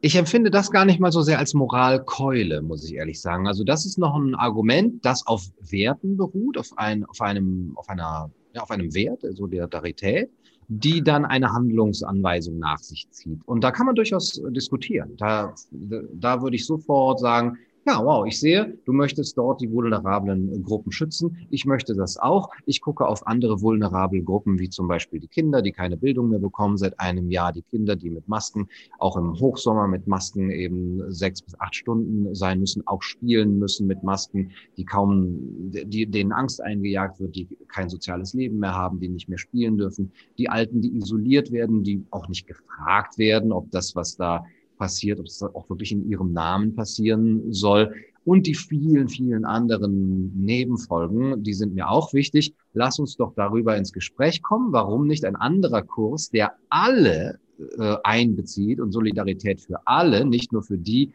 [0.01, 3.47] Ich empfinde das gar nicht mal so sehr als Moralkeule, muss ich ehrlich sagen.
[3.47, 7.89] Also das ist noch ein Argument, das auf Werten beruht, auf, ein, auf einem, auf
[7.89, 10.29] einer, ja, auf einem Wert, Solidarität,
[10.67, 13.39] die dann eine Handlungsanweisung nach sich zieht.
[13.45, 15.15] Und da kann man durchaus diskutieren.
[15.17, 20.61] Da, da würde ich sofort sagen, ja, wow, ich sehe, du möchtest dort die vulnerablen
[20.63, 21.37] Gruppen schützen.
[21.49, 22.49] Ich möchte das auch.
[22.65, 26.39] Ich gucke auf andere vulnerable Gruppen, wie zum Beispiel die Kinder, die keine Bildung mehr
[26.39, 28.67] bekommen seit einem Jahr, die Kinder, die mit Masken,
[28.99, 33.87] auch im Hochsommer mit Masken eben sechs bis acht Stunden sein müssen, auch spielen müssen
[33.87, 35.37] mit Masken, die kaum,
[35.71, 39.77] die, denen Angst eingejagt wird, die kein soziales Leben mehr haben, die nicht mehr spielen
[39.77, 44.45] dürfen, die Alten, die isoliert werden, die auch nicht gefragt werden, ob das, was da
[44.77, 47.93] passiert, ob es auch wirklich in ihrem Namen passieren soll.
[48.25, 52.53] und die vielen, vielen anderen Nebenfolgen, die sind mir auch wichtig.
[52.73, 54.73] Lass uns doch darüber ins Gespräch kommen.
[54.73, 57.39] Warum nicht ein anderer Kurs, der alle
[57.77, 61.13] äh, einbezieht und Solidarität für alle, nicht nur für die,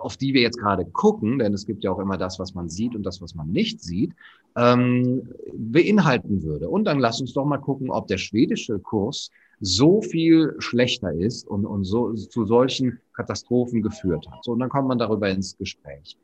[0.00, 2.68] auf die wir jetzt gerade gucken, denn es gibt ja auch immer das, was man
[2.68, 4.12] sieht und das, was man nicht sieht,
[4.56, 6.68] ähm, beinhalten würde.
[6.68, 9.30] Und dann lass uns doch mal gucken, ob der schwedische Kurs
[9.60, 14.44] so viel schlechter ist und, und so zu solchen Katastrophen geführt hat.
[14.44, 16.16] So, und dann kommt man darüber ins Gespräch.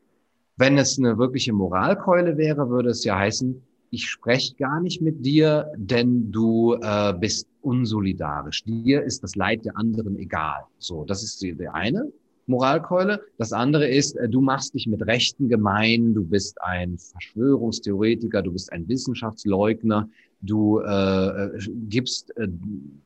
[0.55, 5.23] Wenn es eine wirkliche Moralkeule wäre, würde es ja heißen, ich spreche gar nicht mit
[5.23, 8.63] dir, denn du äh, bist unsolidarisch.
[8.63, 10.63] Dir ist das Leid der anderen egal.
[10.79, 12.11] So, das ist die, die eine
[12.47, 13.21] Moralkeule.
[13.37, 18.51] Das andere ist, äh, du machst dich mit Rechten gemein, du bist ein Verschwörungstheoretiker, du
[18.51, 20.09] bist ein Wissenschaftsleugner,
[20.43, 22.47] du äh, äh gibst äh,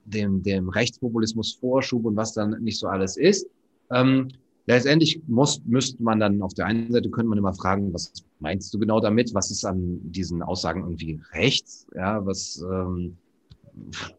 [0.06, 3.48] dem, dem Rechtspopulismus Vorschub und was dann nicht so alles ist.
[3.92, 4.30] Ähm,
[4.68, 8.74] Letztendlich muss, müsste man dann auf der einen Seite könnte man immer fragen, was meinst
[8.74, 9.34] du genau damit?
[9.34, 11.88] Was ist an diesen Aussagen irgendwie rechts?
[11.96, 13.16] Ja, was, ähm,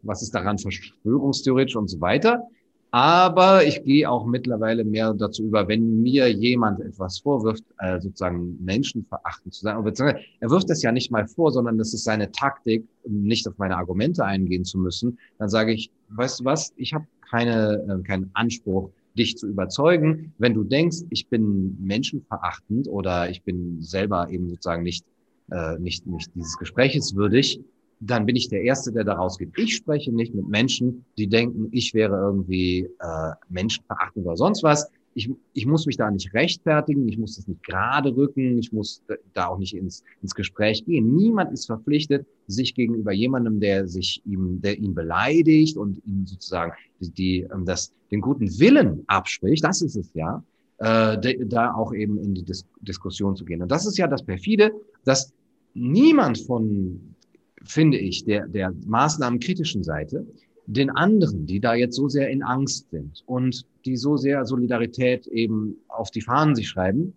[0.03, 2.49] was ist daran verschwörungstheoretisch und so weiter?
[2.91, 8.57] Aber ich gehe auch mittlerweile mehr dazu über, wenn mir jemand etwas vorwirft, äh, sozusagen
[8.64, 9.82] menschenverachtend zu sein.
[9.84, 13.47] Beziehungsweise er wirft das ja nicht mal vor, sondern das ist seine Taktik, um nicht
[13.47, 15.18] auf meine Argumente eingehen zu müssen.
[15.39, 20.32] Dann sage ich, weißt du was, ich habe keine, äh, keinen Anspruch, dich zu überzeugen.
[20.39, 25.05] Wenn du denkst, ich bin menschenverachtend oder ich bin selber eben sozusagen nicht,
[25.51, 27.61] äh, nicht, nicht dieses Gespräches würdig,
[28.01, 29.51] dann bin ich der Erste, der da rausgeht.
[29.57, 34.90] Ich spreche nicht mit Menschen, die denken, ich wäre irgendwie äh, menschenverachtend oder sonst was
[35.18, 39.03] ich, ich muss mich da nicht rechtfertigen, ich muss das nicht gerade rücken, ich muss
[39.34, 41.16] da auch nicht ins, ins Gespräch gehen.
[41.16, 46.72] Niemand ist verpflichtet, sich gegenüber jemandem, der sich ihm, der ihn beleidigt und ihm sozusagen
[47.01, 50.42] die, die ähm, das, den guten Willen abspricht, das ist es ja,
[50.78, 53.61] äh, da auch eben in die Dis Diskussion zu gehen.
[53.61, 54.70] Und das ist ja das perfide,
[55.05, 55.32] dass
[55.74, 57.16] niemand von,
[57.65, 60.27] finde ich, der, der maßnahmenkritischen Seite
[60.67, 65.27] den anderen, die da jetzt so sehr in Angst sind und die so sehr Solidarität
[65.27, 67.17] eben auf die Fahnen sich schreiben,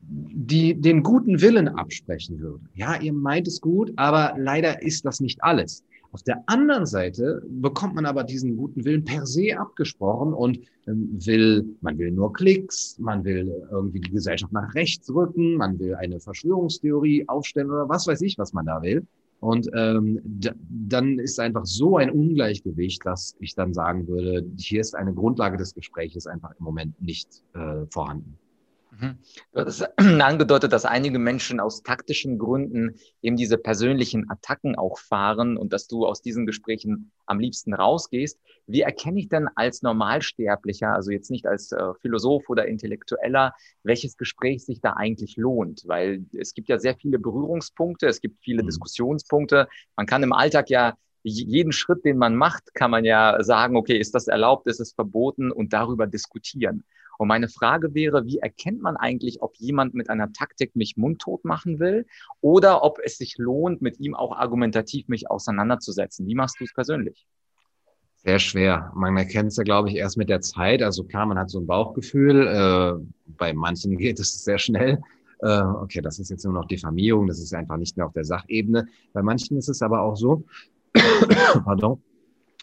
[0.00, 2.64] die den guten Willen absprechen würde.
[2.74, 5.84] Ja, ihr meint es gut, aber leider ist das nicht alles.
[6.10, 11.18] Auf der anderen Seite bekommt man aber diesen guten Willen per se abgesprochen und ähm,
[11.26, 15.94] will, man will nur Klicks, man will irgendwie die Gesellschaft nach rechts rücken, man will
[15.96, 19.06] eine Verschwörungstheorie aufstellen oder was weiß ich, was man da will.
[19.40, 20.20] Und ähm,
[20.68, 25.56] dann ist einfach so ein Ungleichgewicht, dass ich dann sagen würde, hier ist eine Grundlage
[25.56, 28.36] des Gespräches einfach im Moment nicht äh, vorhanden.
[29.00, 29.18] Mhm.
[29.52, 35.56] Du hast angedeutet, dass einige Menschen aus taktischen Gründen eben diese persönlichen Attacken auch fahren
[35.56, 38.40] und dass du aus diesen Gesprächen am liebsten rausgehst.
[38.66, 44.16] Wie erkenne ich denn als Normalsterblicher, also jetzt nicht als äh, Philosoph oder Intellektueller, welches
[44.16, 45.84] Gespräch sich da eigentlich lohnt?
[45.86, 48.66] Weil es gibt ja sehr viele Berührungspunkte, es gibt viele mhm.
[48.66, 49.68] Diskussionspunkte.
[49.96, 53.98] Man kann im Alltag ja jeden Schritt, den man macht, kann man ja sagen, okay,
[53.98, 56.84] ist das erlaubt, ist es verboten und darüber diskutieren.
[57.18, 61.44] Und meine Frage wäre, wie erkennt man eigentlich, ob jemand mit einer Taktik mich mundtot
[61.44, 62.06] machen will
[62.40, 66.26] oder ob es sich lohnt, mit ihm auch argumentativ mich auseinanderzusetzen?
[66.26, 67.26] Wie machst du es persönlich?
[68.14, 68.92] Sehr schwer.
[68.94, 70.80] Man erkennt es ja, glaube ich, erst mit der Zeit.
[70.82, 72.46] Also klar, man hat so ein Bauchgefühl.
[72.46, 73.04] Äh,
[73.36, 75.00] bei manchen geht es sehr schnell.
[75.40, 78.24] Äh, okay, das ist jetzt nur noch Diffamierung, das ist einfach nicht mehr auf der
[78.24, 78.86] Sachebene.
[79.12, 80.44] Bei manchen ist es aber auch so,
[81.64, 82.02] pardon,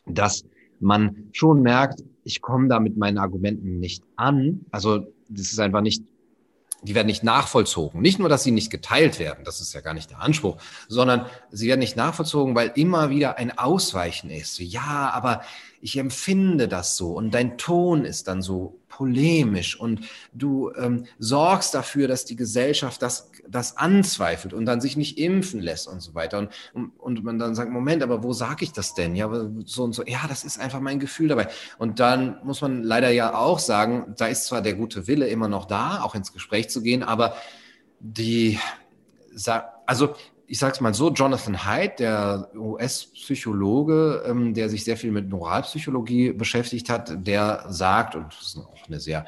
[0.06, 0.46] dass
[0.80, 4.66] man schon merkt, ich komme da mit meinen Argumenten nicht an.
[4.72, 6.04] Also das ist einfach nicht,
[6.82, 8.02] die werden nicht nachvollzogen.
[8.02, 10.58] Nicht nur, dass sie nicht geteilt werden, das ist ja gar nicht der Anspruch,
[10.88, 14.60] sondern sie werden nicht nachvollzogen, weil immer wieder ein Ausweichen ist.
[14.60, 15.42] Ja, aber
[15.82, 20.02] ich empfinde das so und dein Ton ist dann so polemisch und
[20.34, 25.60] du ähm, sorgst dafür, dass die Gesellschaft das, das anzweifelt und dann sich nicht impfen
[25.60, 26.48] lässt und so weiter.
[26.74, 29.16] Und, und man dann sagt, Moment, aber wo sage ich das denn?
[29.16, 29.30] Ja,
[29.66, 30.04] so und so.
[30.06, 31.48] Ja, das ist einfach mein Gefühl dabei.
[31.78, 35.48] Und dann muss man leider ja auch sagen, da ist zwar der gute Wille immer
[35.48, 37.36] noch da, auch ins Gespräch zu gehen, aber
[38.00, 38.60] die,
[39.86, 40.16] also
[40.48, 45.30] ich sage es mal so, Jonathan Haidt, der US-Psychologe, ähm, der sich sehr viel mit
[45.30, 49.26] Moralpsychologie beschäftigt hat, der sagt, und das ist auch eine sehr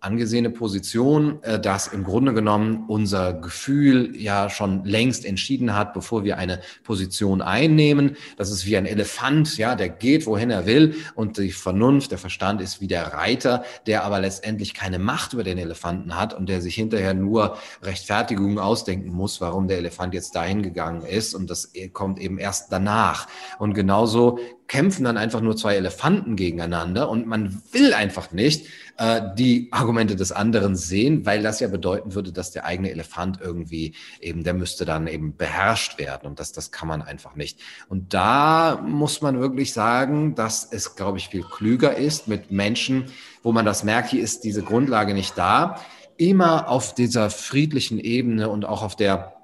[0.00, 6.24] angesehene Position, äh, dass im Grunde genommen unser Gefühl ja schon längst entschieden hat, bevor
[6.24, 8.16] wir eine Position einnehmen.
[8.36, 12.18] Das ist wie ein Elefant, ja, der geht, wohin er will und die Vernunft, der
[12.18, 16.48] Verstand ist wie der Reiter, der aber letztendlich keine Macht über den Elefanten hat und
[16.48, 21.50] der sich hinterher nur Rechtfertigungen ausdenken muss, warum der Elefant jetzt dahin gegangen ist und
[21.50, 23.26] das kommt eben erst danach.
[23.58, 24.38] Und genauso
[24.68, 28.66] kämpfen dann einfach nur zwei Elefanten gegeneinander und man will einfach nicht
[28.98, 33.40] äh, die Argumente des anderen sehen, weil das ja bedeuten würde, dass der eigene Elefant
[33.40, 37.60] irgendwie eben, der müsste dann eben beherrscht werden und das, das kann man einfach nicht.
[37.88, 43.06] Und da muss man wirklich sagen, dass es, glaube ich, viel klüger ist mit Menschen,
[43.42, 45.80] wo man das merkt, hier ist diese Grundlage nicht da,
[46.18, 49.37] immer auf dieser friedlichen Ebene und auch auf der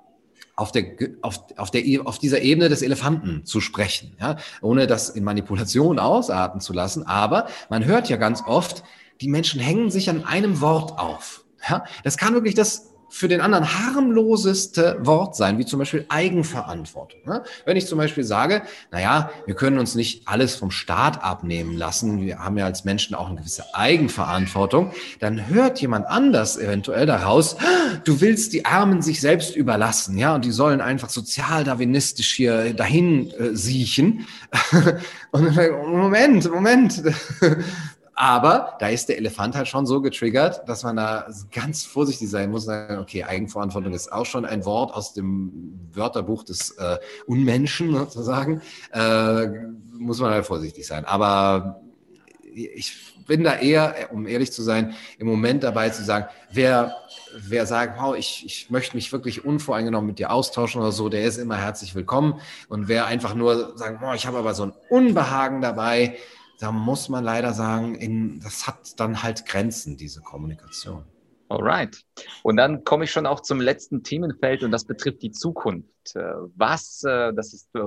[0.56, 0.84] auf der,
[1.22, 5.98] auf, auf, der, auf dieser Ebene des Elefanten zu sprechen, ja, ohne das in Manipulation
[5.98, 7.04] ausarten zu lassen.
[7.06, 8.84] Aber man hört ja ganz oft,
[9.20, 11.44] die Menschen hängen sich an einem Wort auf.
[11.68, 17.20] Ja, das kann wirklich das für den anderen harmloseste Wort sein, wie zum Beispiel Eigenverantwortung.
[17.26, 17.44] Ne?
[17.64, 22.22] Wenn ich zum Beispiel sage, naja, wir können uns nicht alles vom Staat abnehmen lassen,
[22.22, 24.90] wir haben ja als Menschen auch eine gewisse Eigenverantwortung,
[25.20, 27.56] dann hört jemand anders eventuell daraus,
[28.02, 33.30] du willst die Armen sich selbst überlassen, ja, und die sollen einfach sozialdarwinistisch hier dahin
[33.30, 34.26] äh, siechen.
[35.30, 37.00] und Moment, Moment.
[38.14, 42.50] Aber da ist der Elefant halt schon so getriggert, dass man da ganz vorsichtig sein
[42.50, 42.64] muss.
[42.64, 48.62] Sagen, okay, Eigenverantwortung ist auch schon ein Wort aus dem Wörterbuch des äh, Unmenschen sozusagen.
[48.92, 49.46] Äh,
[49.92, 51.04] muss man halt vorsichtig sein.
[51.04, 51.80] Aber
[52.54, 56.94] ich bin da eher, um ehrlich zu sein, im Moment dabei zu sagen, wer,
[57.36, 61.24] wer sagt, wow, ich, ich möchte mich wirklich unvoreingenommen mit dir austauschen oder so, der
[61.24, 62.40] ist immer herzlich willkommen.
[62.68, 66.16] Und wer einfach nur sagt, wow, ich habe aber so ein Unbehagen dabei,
[66.60, 71.04] da muss man leider sagen, in, das hat dann halt Grenzen, diese Kommunikation.
[71.48, 72.02] Alright.
[72.42, 75.88] Und dann komme ich schon auch zum letzten Themenfeld und das betrifft die Zukunft.
[76.14, 76.20] Äh,
[76.56, 77.80] was, äh, das ist äh,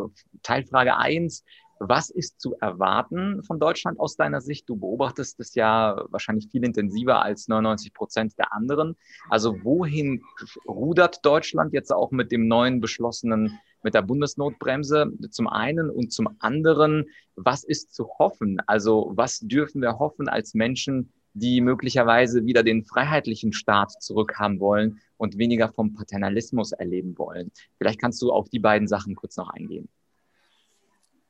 [0.43, 1.43] Teilfrage eins.
[1.79, 4.67] Was ist zu erwarten von Deutschland aus deiner Sicht?
[4.69, 8.95] Du beobachtest es ja wahrscheinlich viel intensiver als 99 Prozent der anderen.
[9.29, 10.23] Also wohin
[10.67, 16.29] rudert Deutschland jetzt auch mit dem neuen beschlossenen mit der Bundesnotbremse zum einen und zum
[16.39, 17.05] anderen,
[17.35, 18.59] was ist zu hoffen?
[18.67, 24.99] Also was dürfen wir hoffen als Menschen, die möglicherweise wieder den freiheitlichen Staat zurückhaben wollen
[25.17, 27.51] und weniger vom Paternalismus erleben wollen?
[27.77, 29.87] Vielleicht kannst du auf die beiden Sachen kurz noch eingehen.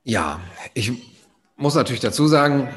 [0.08, 0.40] Ja,
[0.74, 0.94] ich
[1.58, 2.70] muss natürlich dazu sagen,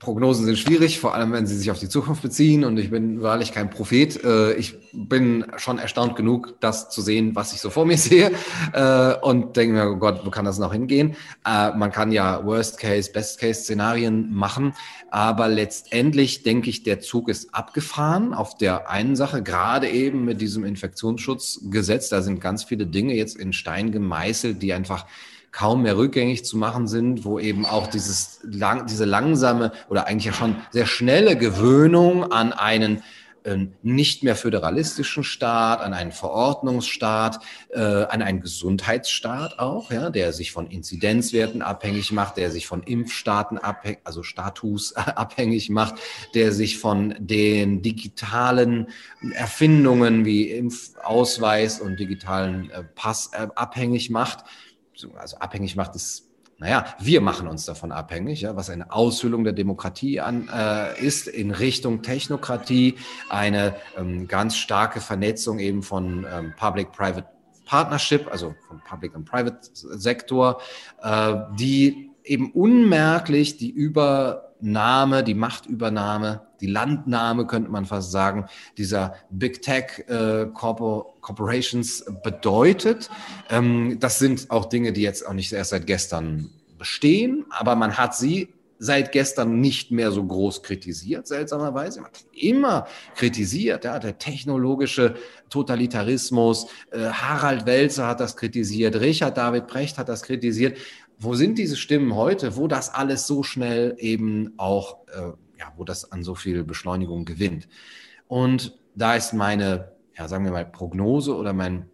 [0.00, 2.64] Prognosen sind schwierig, vor allem wenn sie sich auf die Zukunft beziehen.
[2.64, 4.24] Und ich bin wahrlich kein Prophet.
[4.24, 8.32] Äh, ich bin schon erstaunt genug, das zu sehen, was ich so vor mir sehe.
[8.72, 11.14] Äh, und denke mir, oh Gott, wo kann das noch hingehen?
[11.46, 14.74] Äh, man kann ja Worst-Case, Best-Case-Szenarien machen.
[15.12, 20.40] Aber letztendlich denke ich, der Zug ist abgefahren auf der einen Sache, gerade eben mit
[20.40, 22.08] diesem Infektionsschutzgesetz.
[22.08, 25.06] Da sind ganz viele Dinge jetzt in Stein gemeißelt, die einfach
[25.52, 30.24] kaum mehr rückgängig zu machen sind, wo eben auch dieses lang, diese langsame oder eigentlich
[30.24, 33.02] ja schon sehr schnelle Gewöhnung an einen
[33.44, 37.40] äh, nicht mehr föderalistischen Staat, an einen Verordnungsstaat,
[37.70, 42.82] äh, an einen Gesundheitsstaat auch, ja, der sich von Inzidenzwerten abhängig macht, der sich von
[42.82, 45.96] Impfstaaten abhängig, also Status abhängig macht,
[46.34, 48.88] der sich von den digitalen
[49.34, 54.44] Erfindungen wie Impfausweis und digitalen äh, Pass äh, abhängig macht
[55.16, 56.28] also abhängig macht es,
[56.58, 61.26] naja, wir machen uns davon abhängig, ja, was eine Aushöhlung der Demokratie an, äh, ist
[61.26, 62.96] in Richtung Technokratie,
[63.28, 67.26] eine ähm, ganz starke Vernetzung eben von ähm, Public-Private
[67.64, 70.60] Partnership, also vom Public and Private Sektor,
[71.02, 73.70] äh, die eben unmerklich die
[74.62, 78.46] Übernahme, die Machtübernahme, die Landnahme, könnte man fast sagen,
[78.78, 83.10] dieser Big Tech äh, Corpor Corporations bedeutet.
[83.50, 87.96] Ähm, das sind auch Dinge, die jetzt auch nicht erst seit gestern bestehen, aber man
[87.96, 88.48] hat sie
[88.78, 92.00] seit gestern nicht mehr so groß kritisiert, seltsamerweise.
[92.00, 95.14] Man hat immer kritisiert, ja, der technologische
[95.50, 96.66] Totalitarismus.
[96.90, 100.78] Äh, Harald Welzer hat das kritisiert, Richard David Brecht hat das kritisiert.
[101.22, 105.84] Wo sind diese Stimmen heute, wo das alles so schnell eben auch, äh, ja, wo
[105.84, 107.68] das an so viel Beschleunigung gewinnt?
[108.26, 111.88] Und da ist meine, ja, sagen wir mal, Prognose oder mein,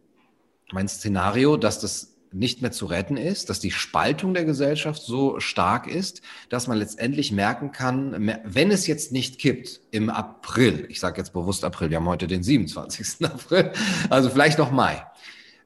[0.73, 5.41] mein Szenario, dass das nicht mehr zu retten ist, dass die Spaltung der Gesellschaft so
[5.41, 11.01] stark ist, dass man letztendlich merken kann, wenn es jetzt nicht kippt im April, ich
[11.01, 13.27] sage jetzt bewusst April, wir haben heute den 27.
[13.27, 13.73] April,
[14.09, 15.07] also vielleicht noch Mai,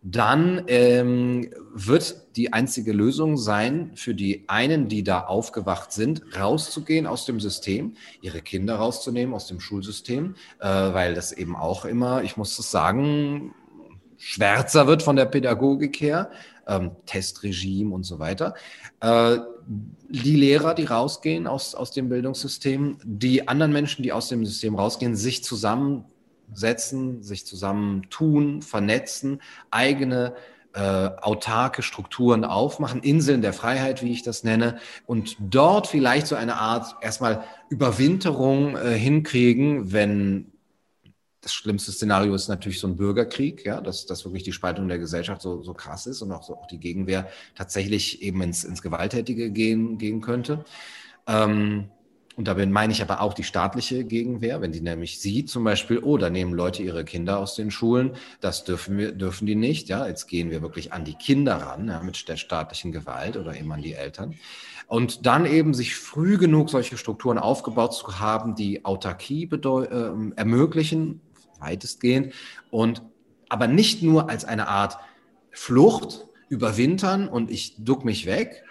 [0.02, 7.06] dann ähm, wird die einzige Lösung sein, für die einen, die da aufgewacht sind, rauszugehen
[7.06, 12.24] aus dem System, ihre Kinder rauszunehmen aus dem Schulsystem, äh, weil das eben auch immer,
[12.24, 13.54] ich muss das sagen,
[14.16, 16.30] schwärzer wird von der Pädagogik her,
[16.66, 18.54] ähm, Testregime und so weiter.
[19.00, 19.38] Äh,
[20.08, 24.74] die Lehrer, die rausgehen aus, aus dem Bildungssystem, die anderen Menschen, die aus dem System
[24.74, 26.06] rausgehen, sich zusammen
[26.54, 29.40] setzen, sich zusammen tun, vernetzen,
[29.70, 30.34] eigene
[30.74, 30.80] äh,
[31.20, 36.56] autarke Strukturen aufmachen, Inseln der Freiheit, wie ich das nenne, und dort vielleicht so eine
[36.56, 40.52] Art erstmal Überwinterung äh, hinkriegen, wenn
[41.42, 44.98] das schlimmste Szenario ist natürlich so ein Bürgerkrieg, ja, dass, dass wirklich die Spaltung der
[44.98, 48.80] Gesellschaft so, so krass ist und auch, so, auch die Gegenwehr tatsächlich eben ins, ins
[48.80, 50.64] Gewalttätige gehen, gehen könnte.
[51.26, 51.90] Ähm,
[52.36, 55.98] und dabei meine ich aber auch die staatliche Gegenwehr, wenn die nämlich sieht zum Beispiel,
[55.98, 59.88] oh, da nehmen Leute ihre Kinder aus den Schulen, das dürfen wir, dürfen die nicht,
[59.88, 63.56] ja, jetzt gehen wir wirklich an die Kinder ran, ja, mit der staatlichen Gewalt oder
[63.56, 64.34] eben an die Eltern.
[64.86, 71.20] Und dann eben sich früh genug solche Strukturen aufgebaut zu haben, die Autarkie äh, ermöglichen,
[71.60, 72.34] weitestgehend,
[72.70, 73.02] und
[73.48, 74.98] aber nicht nur als eine Art
[75.50, 78.62] Flucht, überwintern und ich duck mich weg,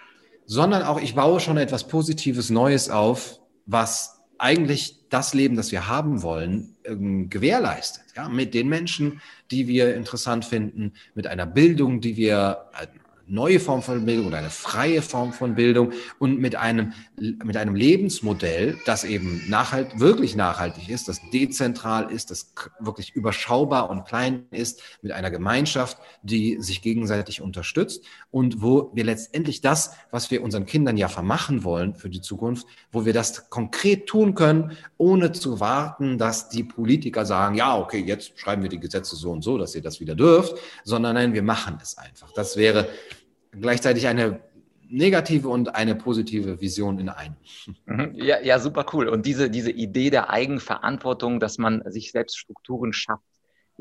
[0.46, 5.88] sondern auch ich baue schon etwas Positives Neues auf, was eigentlich das Leben, das wir
[5.88, 8.04] haben wollen, ähm, gewährleistet.
[8.16, 12.86] Ja, mit den Menschen, die wir interessant finden, mit einer Bildung, die wir äh,
[13.26, 17.74] neue Form von Bildung oder eine freie Form von Bildung und mit einem, mit einem
[17.74, 24.46] Lebensmodell, das eben nachhalt, wirklich nachhaltig ist, das dezentral ist, das wirklich überschaubar und klein
[24.50, 30.42] ist, mit einer Gemeinschaft, die sich gegenseitig unterstützt und wo wir letztendlich das, was wir
[30.42, 35.32] unseren Kindern ja vermachen wollen für die Zukunft, wo wir das konkret tun können, ohne
[35.32, 39.42] zu warten, dass die Politiker sagen, ja, okay, jetzt schreiben wir die Gesetze so und
[39.42, 42.32] so, dass ihr das wieder dürft, sondern nein, wir machen es einfach.
[42.32, 42.88] Das wäre
[43.52, 44.40] gleichzeitig eine
[44.88, 47.36] negative und eine positive Vision in einem.
[47.86, 48.12] Mhm.
[48.14, 49.08] Ja, ja, super cool.
[49.08, 53.24] Und diese, diese Idee der Eigenverantwortung, dass man sich selbst Strukturen schafft,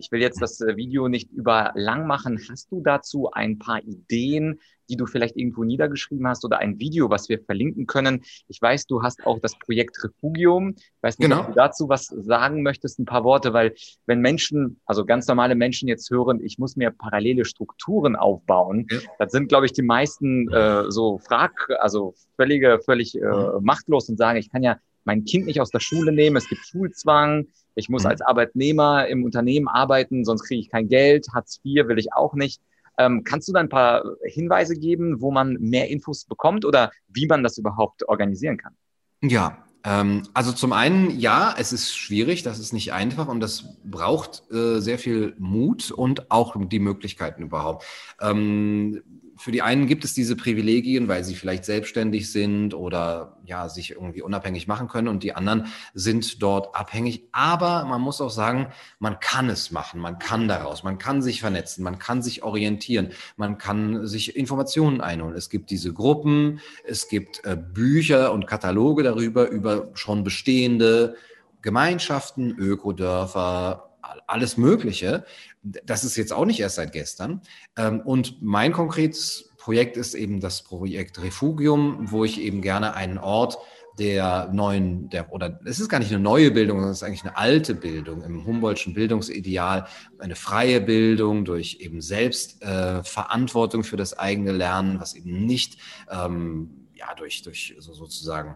[0.02, 2.40] ich will jetzt das äh, Video nicht überlang machen.
[2.50, 7.10] Hast du dazu ein paar Ideen, die du vielleicht irgendwo niedergeschrieben hast oder ein Video,
[7.10, 8.24] was wir verlinken können?
[8.48, 10.74] Ich weiß, du hast auch das Projekt Refugium.
[10.76, 11.42] Ich weiß nicht, genau.
[11.42, 13.74] ob du dazu was sagen möchtest, ein paar Worte, weil
[14.08, 19.00] wenn Menschen, also ganz normale Menschen jetzt hören, ich muss mir parallele Strukturen aufbauen, ja.
[19.20, 23.64] das sind, glaube ich, die meisten äh, so frag, also völlige, völlig äh, mhm.
[23.64, 26.62] machtlos und sagen, ich kann ja mein Kind nicht aus der Schule nehmen, es gibt
[26.66, 28.10] Schulzwang, ich muss mhm.
[28.10, 32.34] als Arbeitnehmer im Unternehmen arbeiten, sonst kriege ich kein Geld, Hartz IV will ich auch
[32.34, 32.62] nicht.
[32.98, 37.26] Ähm, kannst du da ein paar Hinweise geben, wo man mehr Infos bekommt oder wie
[37.26, 38.76] man das überhaupt organisieren kann?
[39.22, 43.78] Ja, ähm, also zum einen, ja, es ist schwierig, das ist nicht einfach und das
[43.84, 47.86] braucht äh, sehr viel Mut und auch die Möglichkeiten überhaupt.
[48.20, 49.02] Ähm,
[49.42, 53.92] für die einen gibt es diese Privilegien, weil sie vielleicht selbstständig sind oder ja, sich
[53.92, 55.66] irgendwie unabhängig machen können und die anderen
[55.96, 57.24] sind dort abhängig.
[57.32, 58.68] Aber man muss auch sagen,
[59.00, 63.14] man kann es machen, man kann daraus, man kann sich vernetzen, man kann sich orientieren,
[63.36, 65.36] man kann sich Informationen einholen.
[65.36, 71.16] Es gibt diese Gruppen, es gibt äh, Bücher und Kataloge darüber, über schon bestehende
[71.64, 75.26] Gemeinschaften, Ökodörfer, alles Mögliche.
[75.62, 77.42] Das ist jetzt auch nicht erst seit gestern.
[77.78, 83.18] Ähm, und mein konkretes Projekt ist eben das Projekt Refugium, wo ich eben gerne einen
[83.18, 83.58] Ort
[84.00, 87.24] der neuen, der, oder es ist gar nicht eine neue Bildung, sondern es ist eigentlich
[87.24, 89.86] eine alte Bildung im Humboldtschen Bildungsideal,
[90.18, 95.78] eine freie Bildung durch eben Selbstverantwortung äh, für das eigene Lernen, was eben nicht
[96.10, 98.56] ähm, ja durch, durch so sozusagen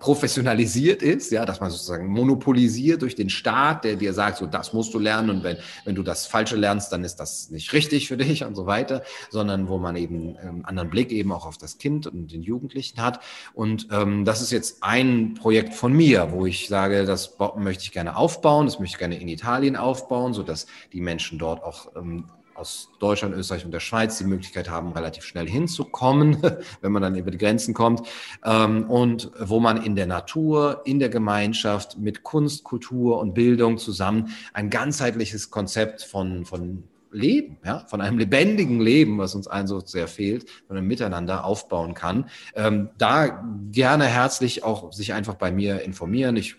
[0.00, 4.72] professionalisiert ist, ja, dass man sozusagen monopolisiert durch den Staat, der dir sagt, so das
[4.72, 8.08] musst du lernen und wenn, wenn du das Falsche lernst, dann ist das nicht richtig
[8.08, 11.58] für dich und so weiter, sondern wo man eben einen anderen Blick eben auch auf
[11.58, 13.20] das Kind und den Jugendlichen hat.
[13.54, 17.92] Und ähm, das ist jetzt ein Projekt von mir, wo ich sage, das möchte ich
[17.92, 21.94] gerne aufbauen, das möchte ich gerne in Italien aufbauen, so dass die Menschen dort auch
[21.96, 22.24] ähm,
[22.58, 26.38] aus Deutschland, Österreich und der Schweiz die Möglichkeit haben, relativ schnell hinzukommen,
[26.80, 28.02] wenn man dann über die Grenzen kommt.
[28.44, 33.78] Ähm, und wo man in der Natur, in der Gemeinschaft mit Kunst, Kultur und Bildung
[33.78, 39.66] zusammen ein ganzheitliches Konzept von, von Leben, ja, von einem lebendigen Leben, was uns allen
[39.66, 42.28] so sehr fehlt, von einem Miteinander aufbauen kann.
[42.54, 46.36] Ähm, da gerne herzlich auch sich einfach bei mir informieren.
[46.36, 46.56] Ich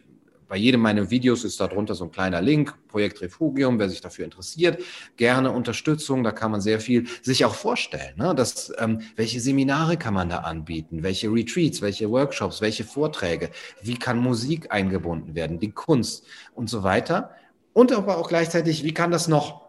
[0.49, 4.25] bei jedem meiner Videos ist darunter so ein kleiner Link, Projekt Refugium, wer sich dafür
[4.25, 4.83] interessiert,
[5.15, 8.15] gerne Unterstützung, da kann man sehr viel sich auch vorstellen.
[8.17, 8.33] Ne?
[8.35, 13.97] Das, ähm, welche Seminare kann man da anbieten, welche Retreats, welche Workshops, welche Vorträge, wie
[13.97, 16.25] kann Musik eingebunden werden, die Kunst
[16.55, 17.29] und so weiter.
[17.73, 19.68] Und aber auch gleichzeitig, wie kann das noch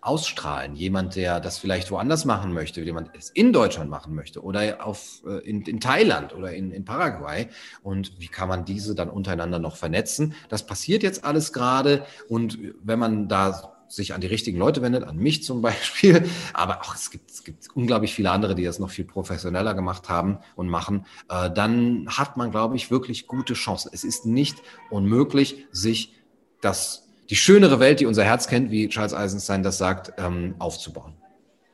[0.00, 0.74] ausstrahlen?
[0.74, 5.22] Jemand, der das vielleicht woanders machen möchte, jemand es in Deutschland machen möchte oder auf,
[5.26, 7.48] äh, in, in Thailand oder in, in Paraguay.
[7.82, 10.34] Und wie kann man diese dann untereinander noch vernetzen?
[10.48, 12.04] Das passiert jetzt alles gerade.
[12.28, 16.28] Und wenn man da sich an die richtigen Leute wendet, an mich zum Beispiel.
[16.52, 20.08] Aber auch es gibt, es gibt unglaublich viele andere, die das noch viel professioneller gemacht
[20.08, 21.06] haben und machen.
[21.28, 23.90] Äh, dann hat man, glaube ich, wirklich gute Chancen.
[23.92, 26.14] Es ist nicht unmöglich, sich
[26.60, 31.14] das die schönere Welt, die unser Herz kennt, wie Charles Eisenstein das sagt, ähm, aufzubauen.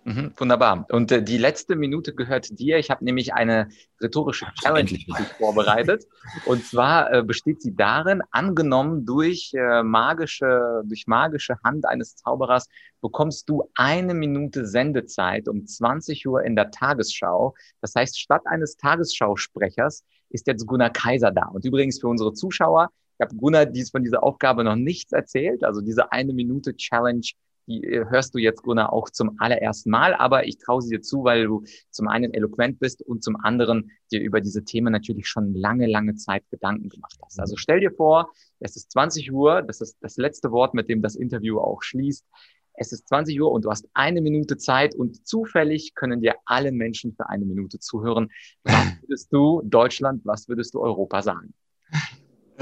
[0.05, 0.85] Mhm, wunderbar.
[0.91, 2.79] Und äh, die letzte Minute gehört dir.
[2.79, 3.69] Ich habe nämlich eine
[4.01, 4.91] rhetorische Challenge
[5.39, 6.07] vorbereitet.
[6.45, 12.67] Und zwar äh, besteht sie darin, angenommen durch äh, magische, durch magische Hand eines Zauberers
[13.01, 17.55] bekommst du eine Minute Sendezeit um 20 Uhr in der Tagesschau.
[17.81, 21.47] Das heißt, statt eines Tagesschausprechers ist jetzt Gunnar Kaiser da.
[21.47, 25.65] Und übrigens für unsere Zuschauer, ich habe Gunnar dies von dieser Aufgabe noch nichts erzählt.
[25.65, 27.27] Also diese eine Minute Challenge
[27.67, 31.03] die äh, hörst du jetzt, Gunnar, auch zum allerersten Mal, aber ich traue sie dir
[31.03, 35.29] zu, weil du zum einen eloquent bist und zum anderen dir über diese Themen natürlich
[35.29, 37.41] schon lange, lange Zeit Gedanken gemacht hast.
[37.41, 41.03] Also stell dir vor, es ist 20 Uhr, das ist das letzte Wort, mit dem
[41.03, 42.27] das Interview auch schließt.
[42.75, 46.73] Es ist 20 Uhr und du hast eine Minute Zeit und zufällig können dir alle
[46.73, 48.31] Menschen für eine Minute zuhören.
[48.65, 51.53] Was würdest du Deutschland, was würdest du Europa sagen?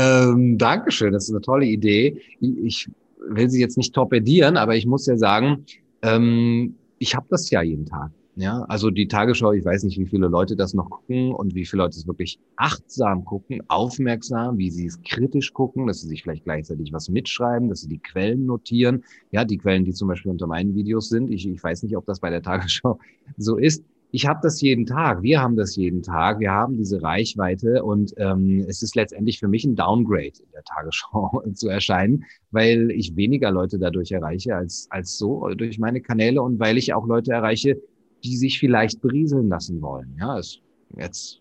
[0.00, 2.20] Ähm, Dankeschön, das ist eine tolle Idee.
[2.40, 2.88] Ich
[3.28, 5.66] will sie jetzt nicht torpedieren, aber ich muss ja sagen,
[6.00, 8.10] ähm, ich habe das ja jeden Tag.
[8.36, 11.66] Ja, also die Tagesschau, ich weiß nicht, wie viele Leute das noch gucken und wie
[11.66, 16.22] viele Leute es wirklich achtsam gucken, aufmerksam, wie sie es kritisch gucken, dass sie sich
[16.22, 19.04] vielleicht gleichzeitig was mitschreiben, dass sie die Quellen notieren.
[19.30, 21.30] Ja, die Quellen, die zum Beispiel unter meinen Videos sind.
[21.30, 22.98] Ich, ich weiß nicht, ob das bei der Tagesschau
[23.36, 27.02] so ist ich habe das jeden Tag, wir haben das jeden Tag, wir haben diese
[27.02, 32.24] Reichweite und ähm, es ist letztendlich für mich ein Downgrade in der Tagesschau zu erscheinen,
[32.50, 36.92] weil ich weniger Leute dadurch erreiche als, als so durch meine Kanäle und weil ich
[36.92, 37.80] auch Leute erreiche,
[38.24, 40.16] die sich vielleicht berieseln lassen wollen.
[40.18, 40.60] Ja, ist
[40.96, 41.40] jetzt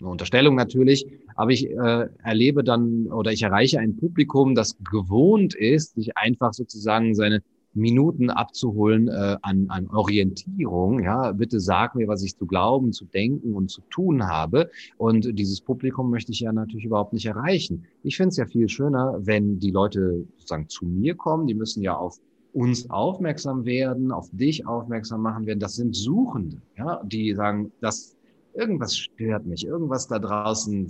[0.00, 5.54] eine Unterstellung natürlich, aber ich äh, erlebe dann oder ich erreiche ein Publikum, das gewohnt
[5.54, 7.42] ist, sich einfach sozusagen seine
[7.74, 11.02] Minuten abzuholen äh, an, an Orientierung.
[11.02, 14.70] Ja, bitte sag mir, was ich zu glauben, zu denken und zu tun habe.
[14.98, 17.84] Und dieses Publikum möchte ich ja natürlich überhaupt nicht erreichen.
[18.02, 21.46] Ich finde es ja viel schöner, wenn die Leute sozusagen zu mir kommen.
[21.46, 22.18] Die müssen ja auf
[22.52, 25.60] uns aufmerksam werden, auf dich aufmerksam machen werden.
[25.60, 28.16] Das sind Suchende, ja, die sagen, das
[28.54, 30.86] irgendwas stört mich, irgendwas da draußen,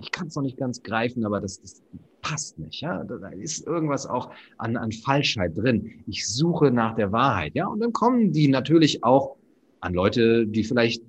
[0.00, 1.82] ich kann es noch nicht ganz greifen, aber das, das
[2.22, 2.80] passt nicht.
[2.80, 3.04] Ja?
[3.04, 6.02] Da ist irgendwas auch an, an Falschheit drin.
[6.06, 7.54] Ich suche nach der Wahrheit.
[7.54, 9.36] Ja, und dann kommen die natürlich auch
[9.80, 11.02] an Leute, die vielleicht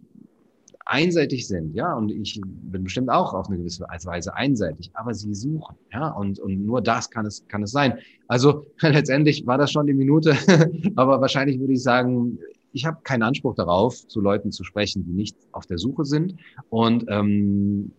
[0.86, 5.34] einseitig sind, ja, und ich bin bestimmt auch auf eine gewisse Weise einseitig, aber sie
[5.34, 7.98] suchen, ja, und, und nur das kann es, kann es sein.
[8.28, 10.38] Also letztendlich war das schon die Minute,
[10.96, 12.38] aber wahrscheinlich würde ich sagen,
[12.76, 16.36] ich habe keinen Anspruch darauf, zu Leuten zu sprechen, die nicht auf der Suche sind.
[16.70, 17.94] Und ähm,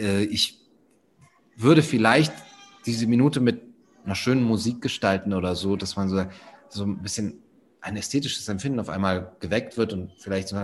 [0.00, 0.58] äh, ich
[1.56, 2.32] würde vielleicht
[2.86, 3.60] diese Minute mit
[4.04, 6.24] einer schönen Musik gestalten oder so, dass man so,
[6.70, 7.42] so ein bisschen
[7.82, 10.56] ein ästhetisches Empfinden auf einmal geweckt wird und vielleicht so,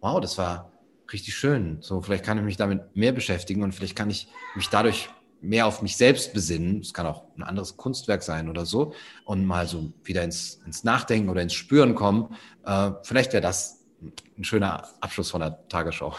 [0.00, 0.70] wow, das war
[1.12, 1.78] richtig schön.
[1.80, 5.10] So, vielleicht kann ich mich damit mehr beschäftigen und vielleicht kann ich mich dadurch
[5.42, 6.80] mehr auf mich selbst besinnen.
[6.80, 10.84] Es kann auch ein anderes Kunstwerk sein oder so und mal so wieder ins, ins
[10.84, 12.36] Nachdenken oder ins Spüren kommen.
[12.64, 13.84] Äh, vielleicht wäre das
[14.38, 16.16] ein schöner Abschluss von der Tagesschau.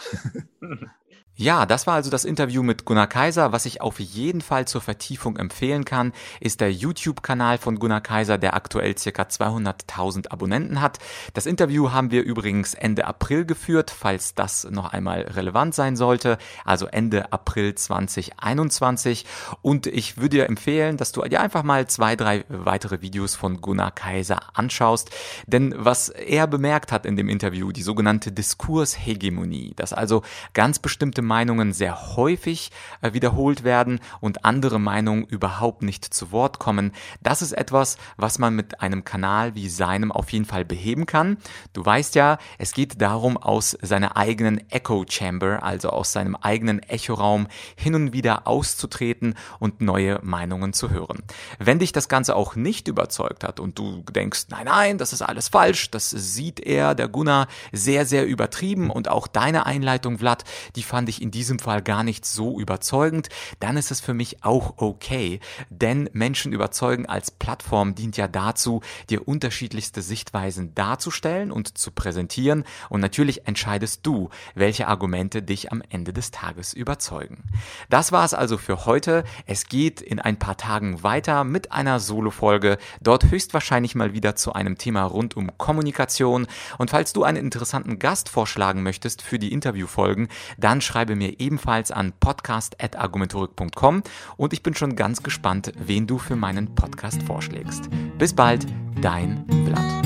[1.36, 3.50] Ja, das war also das Interview mit Gunnar Kaiser.
[3.50, 8.38] Was ich auf jeden Fall zur Vertiefung empfehlen kann, ist der YouTube-Kanal von Gunnar Kaiser,
[8.38, 11.00] der aktuell circa 200.000 Abonnenten hat.
[11.32, 16.38] Das Interview haben wir übrigens Ende April geführt, falls das noch einmal relevant sein sollte.
[16.64, 19.26] Also Ende April 2021.
[19.60, 23.60] Und ich würde dir empfehlen, dass du dir einfach mal zwei, drei weitere Videos von
[23.60, 25.10] Gunnar Kaiser anschaust.
[25.48, 30.22] Denn was er bemerkt hat in dem Interview, die sogenannte Diskurshegemonie, dass also
[30.52, 32.70] ganz bestimmte Meinungen sehr häufig
[33.00, 36.92] äh, wiederholt werden und andere Meinungen überhaupt nicht zu Wort kommen.
[37.22, 41.38] Das ist etwas, was man mit einem Kanal wie seinem auf jeden Fall beheben kann.
[41.72, 46.80] Du weißt ja, es geht darum, aus seiner eigenen Echo Chamber, also aus seinem eigenen
[46.82, 51.22] Echoraum hin und wieder auszutreten und neue Meinungen zu hören.
[51.58, 55.22] Wenn dich das Ganze auch nicht überzeugt hat und du denkst, nein, nein, das ist
[55.22, 60.44] alles falsch, das sieht er, der Gunnar, sehr, sehr übertrieben und auch deine Einleitung, Vlad,
[60.76, 63.28] die fand ich ich in diesem Fall gar nicht so überzeugend,
[63.60, 65.40] dann ist es für mich auch okay.
[65.70, 72.64] Denn Menschen überzeugen als Plattform dient ja dazu, dir unterschiedlichste Sichtweisen darzustellen und zu präsentieren.
[72.88, 77.44] Und natürlich entscheidest du, welche Argumente dich am Ende des Tages überzeugen.
[77.88, 79.24] Das war es also für heute.
[79.46, 82.78] Es geht in ein paar Tagen weiter mit einer Solo-Folge.
[83.00, 86.46] Dort höchstwahrscheinlich mal wieder zu einem Thema rund um Kommunikation.
[86.78, 91.38] Und falls du einen interessanten Gast vorschlagen möchtest für die Interviewfolgen, dann schreib schreibe mir
[91.38, 94.02] ebenfalls an podcast.argumentorik.com
[94.38, 97.90] und ich bin schon ganz gespannt, wen du für meinen Podcast vorschlägst.
[98.16, 98.66] Bis bald,
[99.02, 100.03] dein Vlad.